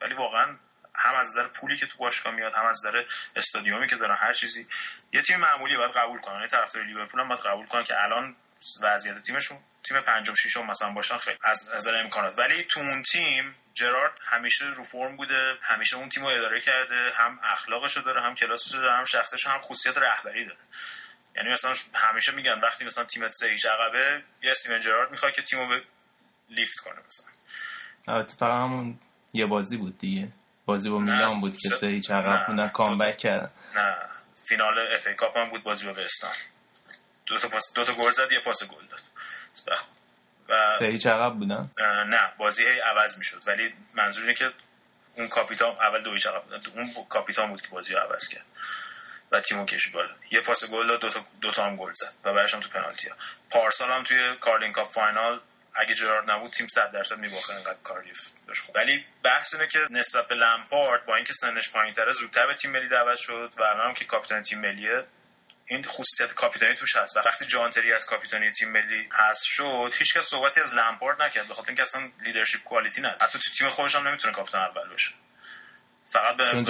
ولی 0.00 0.14
واقعا 0.14 0.56
هم 0.94 1.14
از 1.14 1.28
نظر 1.28 1.48
پولی 1.48 1.76
که 1.76 1.86
تو 1.86 1.98
باشگاه 1.98 2.34
میاد 2.34 2.54
هم 2.54 2.66
از 2.66 2.86
نظر 2.86 3.04
استادیومی 3.36 3.86
که 3.86 3.96
دارن 3.96 4.16
هر 4.16 4.32
چیزی. 4.32 4.66
یه 5.12 5.22
تیم 5.22 5.40
معمولی 5.40 5.76
باید 5.76 5.92
قبول 5.92 6.20
کنن 6.20 6.34
یعنی 6.34 6.46
طرفدار 6.46 6.84
لیورپول 6.84 7.20
هم 7.20 7.28
باید 7.28 7.40
قبول 7.40 7.66
کنن 7.66 7.84
که 7.84 8.04
الان 8.04 8.36
وضعیت 8.82 9.18
تیمشون 9.18 9.58
تیم 9.82 10.00
پنجم 10.00 10.34
ششم 10.34 10.66
مثلا 10.66 10.90
باشن 10.90 11.18
خیلی 11.18 11.38
از 11.42 11.70
نظر 11.74 12.00
امکانات. 12.00 12.38
ولی 12.38 12.62
تو 12.62 12.80
اون 12.80 13.02
تیم 13.02 13.54
جرارد 13.74 14.20
همیشه 14.24 14.64
رو 14.64 14.84
فرم 14.84 15.16
بوده 15.16 15.58
همیشه 15.62 15.96
اون 15.96 16.08
تیم 16.08 16.22
رو 16.22 16.28
اداره 16.28 16.60
کرده 16.60 17.12
هم 17.14 17.40
اخلاقش 17.42 17.96
رو 17.96 18.02
داره 18.02 18.22
هم 18.22 18.34
کلاسش 18.34 18.74
رو 18.74 18.80
داره 18.80 18.92
هم 18.92 19.04
شخصش 19.04 19.46
هم 19.46 19.60
خصوصیت 19.60 19.98
رهبری 19.98 20.44
داره. 20.44 20.60
یعنی 21.36 21.52
مثلا 21.52 21.74
همیشه 21.94 22.32
میگن 22.32 22.60
وقتی 22.60 22.84
مثلا 22.84 23.04
تیمت 23.04 23.30
سه 23.30 23.48
هیچ 23.48 23.66
عقبه 23.66 24.22
یه 24.42 24.50
استیون 24.50 24.80
جرارد 24.80 25.10
می‌خواد 25.10 25.32
که 25.32 25.42
تیمو 25.42 25.68
به 25.68 25.82
lift 26.48 26.78
کنه 26.78 27.00
مثلا. 27.08 27.26
البته 28.08 28.46
همون 28.46 29.00
یه 29.32 29.46
بازی 29.46 29.76
بود 29.76 29.98
دیگه. 29.98 30.28
بازی 30.66 30.90
با 30.90 30.98
میلان 30.98 31.40
بود 31.40 31.56
که 31.56 31.68
سه 31.68 31.86
هیچ 31.86 32.10
عقب 32.10 32.46
بودن 32.46 32.68
comeback 32.68 33.18
کردن. 33.18 33.50
نه 33.76 33.96
فینال 34.34 34.78
FA 34.94 35.06
Cup 35.06 35.36
هم 35.36 35.50
بود 35.50 35.62
بازی 35.62 35.86
با 35.86 36.04
وستهام 36.04 36.34
دو 37.26 37.38
تا 37.38 37.48
پاس 37.48 37.72
دو 37.74 37.84
تا 37.84 37.92
گل 37.92 38.10
زد 38.10 38.32
یه 38.32 38.40
پاس 38.40 38.64
گل 38.64 38.86
داد. 38.90 39.00
و 40.48 40.78
سه 40.78 40.86
هیچ 40.86 41.06
عقب 41.06 41.34
بودن؟ 41.34 41.70
نه 42.06 42.32
بازی 42.38 42.62
هی 42.62 42.80
عوض 42.80 43.18
می‌شد. 43.18 43.42
ولی 43.46 43.74
منظور 43.94 44.22
اینه 44.22 44.34
که 44.34 44.52
اون 45.16 45.28
کاپیتان 45.28 45.70
اول 45.70 46.02
دو 46.02 46.12
هیچ 46.12 46.26
عقب 46.26 46.44
بودن. 46.44 46.60
اون 46.74 47.04
کاپیتان 47.08 47.50
بود 47.50 47.60
که 47.60 47.68
بازی 47.68 47.92
رو 47.92 48.00
عوض 48.00 48.28
کرد. 48.28 48.46
و 49.32 49.40
تیمو 49.40 49.64
کشید 49.64 49.92
بالا. 49.92 50.14
یه 50.30 50.40
پاس 50.40 50.70
گل 50.70 50.86
داد 50.86 51.00
دو 51.00 51.10
تا 51.10 51.24
دو 51.40 51.50
تا 51.50 51.66
هم 51.66 51.76
گل 51.76 51.92
زد. 51.92 52.14
و 52.24 52.28
هم 52.28 52.60
تو 52.60 52.68
پنالتی 52.68 53.08
ها 53.08 53.16
پارسال 53.50 53.90
هم 53.90 54.02
توی 54.02 54.36
Carling 54.40 54.72
Cup 54.72 54.92
final 54.92 55.40
اگه 55.80 55.94
جرارد 55.94 56.30
نبود 56.30 56.52
تیم 56.52 56.66
100 56.66 56.92
درصد 56.92 57.18
میباخت 57.18 57.50
انقدر 57.50 57.78
کاردیف 57.82 58.20
داشت. 58.48 58.62
خوب 58.62 58.76
ولی 58.76 59.06
بحث 59.22 59.54
اینه 59.54 59.66
که 59.66 59.78
نسبت 59.90 60.28
به 60.28 60.34
لمپارد 60.34 61.06
با 61.06 61.16
اینکه 61.16 61.32
سنش 61.32 61.70
پایینتره 61.70 62.12
زودتر 62.12 62.46
به 62.46 62.54
تیم 62.54 62.70
ملی 62.70 62.88
دعوت 62.88 63.18
شد 63.18 63.54
و 63.56 63.62
الان 63.62 63.86
هم 63.88 63.94
که 63.94 64.04
کاپیتان 64.04 64.42
تیم 64.42 64.60
ملیه 64.60 65.06
این 65.66 65.84
خصوصیت 65.84 66.32
کاپیتانی 66.34 66.74
توش 66.74 66.96
هست. 66.96 67.16
و 67.16 67.20
وقتی 67.20 67.46
جان 67.46 67.64
تری 67.64 67.92
از 67.92 68.06
کاپیتانی 68.06 68.50
تیم 68.50 68.70
ملی 68.70 69.08
حذف 69.18 69.46
شد 69.46 69.92
هیچ 69.98 70.18
صحبتی 70.18 70.60
از 70.60 70.74
لمپارد 70.74 71.22
نکرد 71.22 71.48
به 71.48 71.54
خاطر 71.54 71.68
اینکه 71.68 71.82
اصلا 71.82 72.10
leadership 72.22 72.62
quality 72.64 73.00
نداره 73.00 73.18
حتی 73.22 73.38
تو 73.38 73.50
تیم 73.50 73.70
خودش 73.70 73.94
هم 73.94 74.08
نمی‌تونه 74.08 74.34
کاپیتان 74.34 74.60
اول 74.62 74.88
بشه 74.94 75.10
فقط 76.06 76.36
به 76.36 76.50
چون 76.50 76.64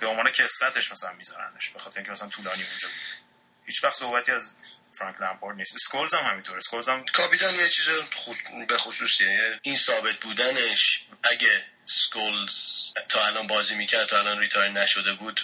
به 0.00 0.06
عنوان- 0.06 0.30
کسفتش 0.30 0.92
مثلا 0.92 1.12
میذارنش 1.12 1.70
به 1.70 1.78
خاطر 1.78 1.96
اینکه 1.96 2.10
مثلا 2.10 2.28
طولانی 2.28 2.64
اونجا. 2.68 2.88
هیچ 3.66 3.84
وقت 3.84 3.94
صحبتی 3.94 4.32
از 4.32 4.56
فرانک 4.98 5.20
لمپارد 5.20 5.56
نیست. 5.56 5.74
اسکولز 5.74 6.14
هم 6.14 6.30
همینطوره. 6.30 6.56
اسکولز 6.56 6.88
هم 6.88 7.04
کاپیتان 7.14 7.54
یه 7.54 7.68
چیز 7.68 7.84
خص... 8.14 8.66
به 8.68 8.76
خصوصیه. 8.76 9.26
یعنی 9.26 9.58
این 9.62 9.76
ثابت 9.76 10.14
بودنش 10.22 11.04
اگه 11.22 11.64
سکولز 11.86 12.54
تا 13.08 13.26
الان 13.26 13.46
بازی 13.46 13.74
می‌کرد 13.74 14.06
تا 14.06 14.18
الان 14.18 14.38
retire 14.38 14.72
نشده 14.72 15.14
بود 15.14 15.40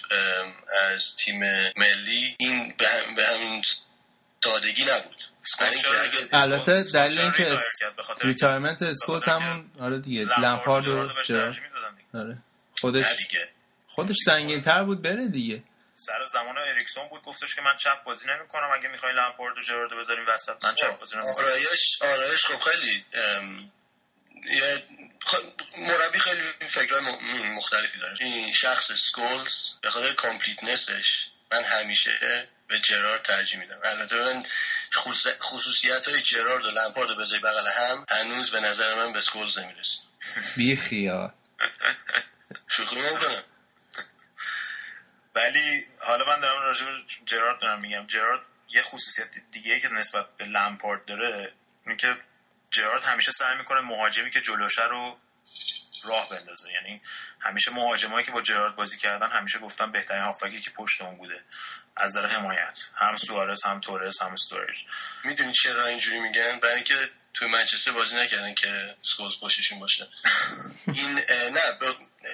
از 0.93 1.17
تیم 1.17 1.41
ملی 1.77 2.37
این 2.39 2.75
به, 2.79 2.89
هم... 2.89 3.15
به 3.15 3.27
همین 3.27 3.63
سادگی 4.45 4.85
نبود. 4.85 5.17
البته 6.33 6.83
دلیل 6.83 7.21
اینکه 7.21 7.59
retirement 8.23 8.83
اسکولز 8.83 9.29
همون 9.29 9.71
آره 9.81 9.99
دیگه 9.99 10.41
لمپارد 10.41 10.87
و 10.87 10.91
و 10.91 10.95
جرارد 10.95 11.15
بهش 11.15 11.27
جرارد. 11.27 11.53
ترجیح 11.53 11.69
می‌دادن 11.69 11.97
دیگه. 11.97 12.25
آره. 12.25 12.39
خودش 12.81 13.07
خودش 13.89 14.17
سنگین 14.25 14.61
تر 14.61 14.85
بود 14.85 15.03
بره 15.03 15.29
دیگه. 15.29 15.63
سر 16.01 16.27
زمان 16.27 16.59
اریکسون 16.59 17.09
بود 17.09 17.23
گفتش 17.23 17.55
که 17.55 17.63
من 17.63 17.77
چپ 17.77 18.05
بازی 18.05 18.27
نمی‌کنم 18.29 18.71
اگه 18.75 18.89
می‌خوای 18.89 19.13
لمپارد 19.13 19.59
و 19.59 19.61
جرارد 19.61 19.91
بذاریم 19.93 20.25
وسط 20.29 20.65
من 20.65 20.75
چپ 20.75 20.99
بازی 20.99 21.17
نمی‌کنم. 21.17 21.35
آرایش 21.35 21.99
آرایش 22.01 22.45
خب 22.47 22.61
خیلی 22.71 23.05
یه 24.45 24.83
خ- 25.27 25.63
مربی 25.79 26.19
خیلی 26.19 26.43
فکرهای 26.69 27.03
م- 27.05 27.47
مختلفی 27.57 27.99
داره. 27.99 28.17
این 28.21 28.53
شخص 28.53 28.93
سکولز 28.93 29.53
به 29.83 29.91
خاطر 29.91 30.13
completeness 30.13 31.10
ش 31.10 31.27
من 31.53 31.65
همیشه 31.65 32.49
به 32.69 32.79
جرارد 32.79 33.23
ترجیح 33.23 33.59
میدم. 33.59 33.81
البته 33.85 34.17
من 34.17 34.45
خصوصیت 35.41 36.09
های 36.09 36.23
جرارد 36.23 36.67
و 36.67 36.71
لمپارد 36.71 37.17
به 37.17 37.39
بغل 37.39 37.69
هم 37.69 38.07
هنوز 38.11 38.51
به 38.51 38.61
نظر 38.61 38.95
من 38.95 39.13
به 39.13 39.21
سکولز 39.21 39.59
نمی‌رسه. 39.59 39.99
بی 40.57 40.77
خیال 40.77 41.33
شوخی 42.69 42.97
نمی‌کنم. 42.97 43.45
ولی 45.35 45.87
حالا 46.07 46.25
من 46.25 46.41
دارم 46.41 46.63
راجع 46.63 46.87
به 46.87 46.93
جرارد 47.25 47.61
دارم 47.61 47.81
میگم. 47.81 48.07
جرارد 48.07 48.41
یه 48.69 48.83
خصوصیت 48.83 49.29
دیگه 49.53 49.81
که 49.81 49.89
نسبت 49.89 50.37
به 50.37 50.45
لمپارد 50.45 51.05
داره 51.05 51.53
اینه 51.87 51.97
که 51.97 52.17
جرارد 52.71 53.03
همیشه 53.05 53.33
سعی 53.33 53.59
می‌کنه 53.59 53.81
مهاجمی 53.81 54.31
که 54.31 54.41
جلوشه 54.41 54.85
رو 54.85 55.19
راه 56.05 56.29
بندازه. 56.29 56.73
یعنی 56.73 57.01
همیشه 57.41 57.71
مهاجمایی 57.71 58.25
که 58.27 58.33
با 58.33 58.43
جرارد 58.43 58.77
بازی 58.77 58.99
کردن 58.99 59.31
همیشه 59.31 59.59
گفتن 59.59 59.93
بهترین 59.93 60.23
هافکی 60.23 60.61
که 60.61 60.71
پشت 60.71 61.03
اون 61.03 61.17
بوده. 61.17 61.45
از 61.97 62.17
نظر 62.17 62.27
حمایت. 62.27 62.79
هم 62.95 63.17
سوارز 63.17 63.65
هم 63.65 63.81
تورس 63.81 64.23
هم 64.23 64.33
استورج 64.33 64.85
می‌دونی 65.25 65.53
چرا 65.53 65.87
اینجوری 65.87 66.21
میگن؟ 66.21 66.61
برای 66.61 66.75
اینکه 66.75 67.11
توی 67.35 67.49
منچستر 67.49 67.93
بازی 67.93 68.17
نکردن 68.17 68.55
که 68.55 68.97
سکولز 69.03 69.35
پشتشون 69.43 69.79
باشه. 69.79 70.09
این 70.95 71.15
نه 71.51 71.73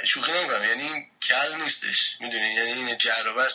شوخی 0.04 0.32
نمی‌کنم. 0.32 0.64
یعنی 0.64 0.82
این 0.82 1.06
کل 1.28 1.54
نیستش. 1.62 2.16
می‌دونی؟ 2.20 2.54
یعنی 2.54 2.72
این 2.72 2.98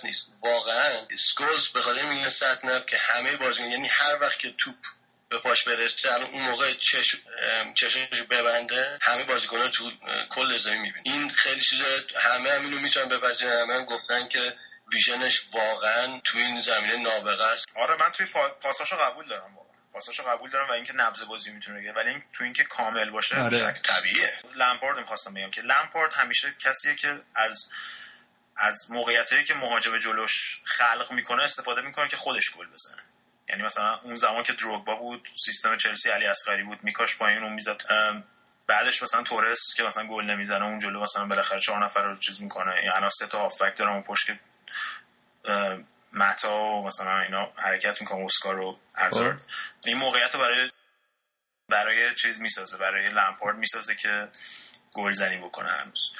نیست. 0.04 0.28
واقعا 0.41 1.08
سکولز 1.17 1.67
به 1.67 1.82
خاطر 1.82 2.02
میگن 2.02 2.30
سطنف 2.30 2.86
که 2.86 2.98
همه 2.98 3.38
بازیکن 3.38 3.72
یعنی 3.72 3.88
هر 3.88 4.17
وقت 4.22 4.39
که 4.39 4.54
توپ 4.58 4.76
به 5.30 5.38
پاش 5.38 5.63
برسه 5.63 6.13
الان 6.13 6.30
اون 6.30 6.41
موقع 6.41 6.74
چش 6.74 7.15
چشش 7.76 8.08
ببنده 8.30 9.00
همه 9.02 9.24
بازیکن‌ها 9.24 9.67
تو 9.67 9.91
کل 10.30 10.58
زمین 10.58 10.82
می‌بینی 10.82 11.15
این 11.15 11.30
خیلی 11.30 11.62
چیزا 11.62 11.84
همه 12.15 12.50
هم 12.50 12.62
اینو 12.62 12.80
می‌تونن 12.80 13.10
بپذیرن. 13.10 13.52
همه 13.52 13.74
هم 13.74 13.86
گفتن 13.86 14.28
که 14.28 14.58
ویژنش 14.94 15.41
واقعا 15.54 16.22
تو 16.24 16.38
این 16.38 16.62
زمینه 16.62 16.96
نابغه 16.96 17.44
است. 17.44 17.65
آره 17.76 17.96
من 17.96 18.12
توی 18.12 18.26
پاساشو 18.62 18.98
قبول 18.98 19.28
دارم. 19.28 19.58
پاساشو 19.93 20.23
قبول 20.23 20.49
دارم 20.49 20.67
و 20.67 20.71
اینکه 20.71 20.93
نبض 20.93 21.23
بازی 21.23 21.51
می‌تونه 21.51 21.77
بگیره. 21.77 21.93
ولی 21.93 22.10
این 22.10 22.23
تو 22.34 22.43
اینکه 22.43 22.63
کامل 22.63 23.10
باشه 23.10 23.41
آره. 23.41 23.58
شک 23.58 23.82
طبیعیه. 23.82 24.41
لمپارد 24.56 24.97
می‌خواستم 24.97 25.34
بگم 25.34 25.51
که 25.51 25.62
لمپارد 25.62 26.13
همیشه 26.13 26.56
کسیه 26.60 26.95
که 26.95 27.21
از 27.36 27.71
از 28.58 28.91
موقعیتی 28.91 29.43
که 29.43 29.54
مهاجم 29.54 29.97
جلوش 29.97 30.62
خلق 30.63 31.12
می‌کنه 31.12 31.43
استفاده 31.43 31.82
می‌کنه 31.82 32.08
که 32.08 32.17
خودش 32.17 32.51
گل 32.51 32.67
بزنه. 32.67 33.01
یعنی 33.49 33.63
مثلا 33.63 33.99
اون 34.04 34.15
زمان 34.15 34.43
که 34.43 34.54
دروگبا 34.54 34.95
بود 34.95 35.30
سیستم 35.45 35.77
چلسی 35.77 36.10
علی 36.10 36.25
اصغری 36.25 36.63
بود 36.63 36.84
میکاش 36.84 37.17
پایین 37.17 37.43
اون 37.43 37.54
می‌زد. 37.54 37.82
بعدش 38.67 39.04
مثلا 39.04 39.23
تورس 39.23 39.73
که 39.77 39.84
مثلا 39.84 40.08
گل 40.08 40.25
نمی‌زنه 40.25 40.65
اون 40.65 40.80
جلو 40.80 41.01
مثلا 41.01 41.25
بالاخره 41.25 41.60
چهار 41.60 41.84
نفر 41.84 42.04
رو 42.04 42.15
چیز 42.15 42.41
می‌کنه. 42.41 42.84
یعنی 42.84 43.10
سه 43.10 43.27
تا 43.27 43.39
هافبک 43.39 43.77
داره 43.77 43.91
اون 43.91 44.01
پشت 44.01 44.27
که 44.27 44.39
متا 46.12 46.58
و 46.58 46.86
مثلا 46.86 47.21
اینا 47.21 47.54
حرکت 47.58 48.02
می‌کنه 48.02 48.26
اسکار 48.26 48.60
و 48.60 48.80
ازارد. 48.95 49.41
این 49.86 49.97
موقعیت 49.97 50.36
رو 50.36 50.39
برای 50.39 50.71
برای 51.69 52.15
چیز 52.15 52.41
می‌سازه 52.41 52.78
برای 52.78 53.10
لمپارد 53.10 53.58
می‌سازه 53.58 53.95
که 53.95 54.28
گلزنی 54.93 55.38
بکنه 55.38 55.69
هنوز. 55.69 56.13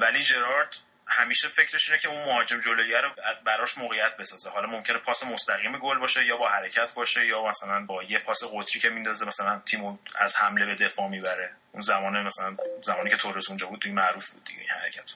ولی 0.00 0.22
جرارد 0.22 0.76
همیشه 1.08 1.48
فکرش 1.48 1.88
اینه 1.88 2.00
که 2.00 2.08
اون 2.08 2.24
مهاجم 2.24 2.60
جلویه 2.60 3.00
رو 3.00 3.10
براش 3.44 3.78
موقعیت 3.78 4.16
بسازه. 4.16 4.50
حالا 4.50 4.66
ممکنه 4.66 4.98
پاس 4.98 5.24
مستقیم 5.24 5.78
گل 5.78 5.98
باشه 5.98 6.24
یا 6.24 6.36
با 6.36 6.48
حرکت 6.48 6.92
باشه 6.92 7.26
یا 7.26 7.44
مثلا 7.44 7.86
با 7.86 8.02
یه 8.02 8.18
پاس 8.18 8.44
قطری 8.52 8.80
که 8.80 8.90
میندازه 8.90 9.26
مثلا 9.26 9.62
تیم 9.66 9.98
از 10.14 10.36
حمله 10.36 10.66
به 10.66 10.74
دفاع 10.74 11.08
می‌بره. 11.08 11.56
اون 11.72 11.82
زمانه 11.82 12.22
مثلا 12.22 12.56
زمانی 12.82 13.10
که 13.10 13.16
تورس 13.16 13.48
اونجا 13.48 13.66
بود 13.66 13.88
معروف 13.88 14.30
بود 14.30 14.44
دیگه 14.44 14.60
این 14.60 14.70
حرکت. 14.70 15.10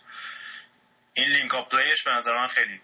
این 1.14 1.28
link-up 1.28 1.54
play 1.54 1.68
ش 1.68 2.02
به 2.02 2.10
نظر 2.10 2.36
من 2.36 2.48
خیلی 2.48 2.80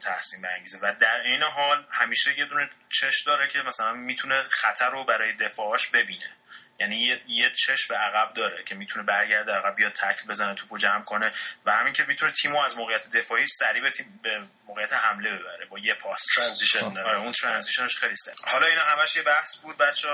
تحسین 0.00 0.42
برانگیزه. 0.42 0.78
و 0.82 0.94
در 1.00 1.20
این 1.20 1.42
حال 1.42 1.86
همیشه 1.92 2.38
یه 2.38 2.44
دونه 2.44 2.70
چش 2.88 3.22
داره 3.26 3.48
که 3.48 3.62
مثلا 3.62 3.92
می‌تونه 3.92 4.42
خطر 4.42 4.90
رو 4.90 5.04
برای 5.04 5.32
دفاعش 5.32 5.86
ببینه. 5.88 6.36
یعنی 6.80 6.96
یه, 6.96 7.22
یه 7.26 7.50
چش 7.50 7.86
به 7.86 7.96
عقب 7.96 8.34
داره 8.34 8.64
که 8.64 8.74
می‌تونه 8.74 9.04
برگرده 9.04 9.52
عقب 9.52 9.74
بیاد 9.74 9.92
تکل 9.92 10.28
بزنه 10.28 10.54
توپو 10.54 10.78
جمع 10.78 11.04
کنه 11.04 11.32
و 11.64 11.72
همین 11.72 11.92
که 11.92 12.04
می‌تونه 12.04 12.32
تیمو 12.32 12.58
از 12.58 12.76
موقعیت 12.76 13.10
دفاعی 13.10 13.46
سریع 13.46 13.82
به, 13.82 13.90
تیم 13.90 14.20
به 14.22 14.42
موقعیت 14.66 14.92
حمله 14.92 15.38
ببره 15.38 15.66
با 15.66 15.78
یه 15.78 15.94
پاس. 15.94 16.26
transition 16.34 16.98
آره 16.98 17.18
اون 17.18 17.32
transition 17.32 17.85
ش 17.85 17.96
خیلی 17.96 18.16
سریع. 18.16 18.36
حالا 18.44 18.66
اینا 18.66 18.82
همش 18.82 19.16
یه 19.16 19.22
بحث 19.22 19.56
بود 19.56 19.78
بچه 19.78 20.08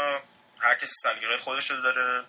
هر 0.60 0.74
کسی 0.74 0.94
سلیقه 1.02 1.36
خودش 1.36 1.70
رو 1.70 1.80
داره. 1.80 2.24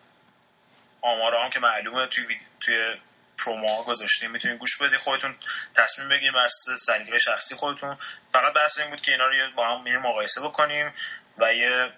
آمارا 1.02 1.44
هم 1.44 1.50
که 1.50 1.60
معلومه 1.60 2.08
توی 2.08 2.40
توی 2.60 3.02
پرومو 3.46 3.84
گذاشتیم 3.84 4.32
می‌تونید 4.32 4.60
گوش 4.60 4.78
بدید 4.78 5.00
خودتون 5.00 5.36
تصمیم 5.76 6.10
بگیرید 6.10 6.34
بر 6.34 6.48
سلیقه 6.78 7.20
شخصی 7.20 7.56
خودتون. 7.56 7.98
فقط 8.34 8.54
بحث 8.54 8.80
این 8.80 8.90
بود 8.90 9.02
که 9.02 9.12
اینا 9.12 9.28
رو 9.28 9.34
با 9.56 9.68
هم 9.68 10.02
مقایسه 10.10 10.42
بکنیم 10.42 10.94
و 11.38 11.54
یه 11.54 11.90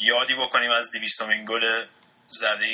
یادی 0.00 0.34
بکنیم 0.34 0.70
از 0.70 0.90
دیویستومین 0.92 1.44
گل 1.44 1.84
زده 2.28 2.66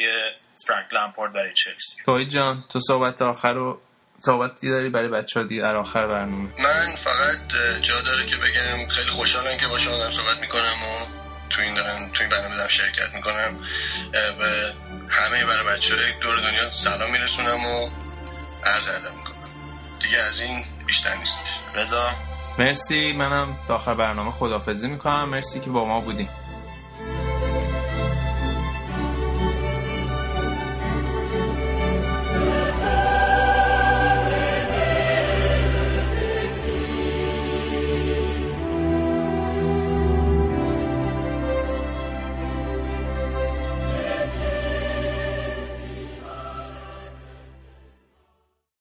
فرانک 0.67 0.95
لامپورد 0.95 1.33
برای 1.33 1.53
چلسی. 1.53 2.03
توی 2.05 2.27
جان 2.29 2.65
تو 2.73 2.81
صحبت 2.81 3.23
آخر 3.23 3.53
رو 3.53 3.81
صحبتی 4.19 4.71
داری 4.71 4.89
برای 4.89 5.09
بچه 5.09 5.41
ها 5.41 5.47
در 5.47 5.77
آخر 5.77 6.07
برنامه. 6.07 6.51
من 6.59 6.97
فقط 7.05 7.39
جا 7.83 8.01
داره 8.01 8.27
که 8.27 8.37
بگم 8.37 8.89
خیلی 8.89 9.11
خوشحالم 9.11 9.59
که 9.59 9.67
با 9.67 9.79
شما 9.79 10.11
صحبت 10.11 10.39
می‌کنم 10.39 10.83
و 10.83 11.24
تو 11.55 11.63
این 11.63 11.75
دارم 11.75 12.11
تو 12.15 12.23
این 12.23 12.29
برنامه 12.31 12.57
دارم 12.57 12.69
شرکت 12.69 13.15
می‌کنم. 13.15 13.59
به 14.13 14.75
همه 15.09 15.45
برای 15.45 15.77
بچه 15.77 15.95
های 15.95 16.13
دور 16.21 16.37
دنیا 16.41 16.71
سلام 16.71 17.13
میرسونم 17.13 17.65
و 17.67 17.91
عرض 18.65 18.89
ادب 18.89 19.17
می‌کنم. 19.17 19.35
دیگه 20.01 20.19
از 20.19 20.41
این 20.41 20.65
بیشتر 20.87 21.15
نیستش. 21.15 21.59
رضا. 21.75 22.11
مرسی. 22.59 23.13
منم 23.13 23.59
تا 23.69 23.75
آخر 23.75 23.95
برنامه 23.95 24.31
خدافزی 24.31 24.89
می‌کنم. 24.89 25.29
مرسی 25.29 25.61
که 25.61 25.71
با 25.71 25.85
ما 25.85 26.01
بودیم 26.01 26.29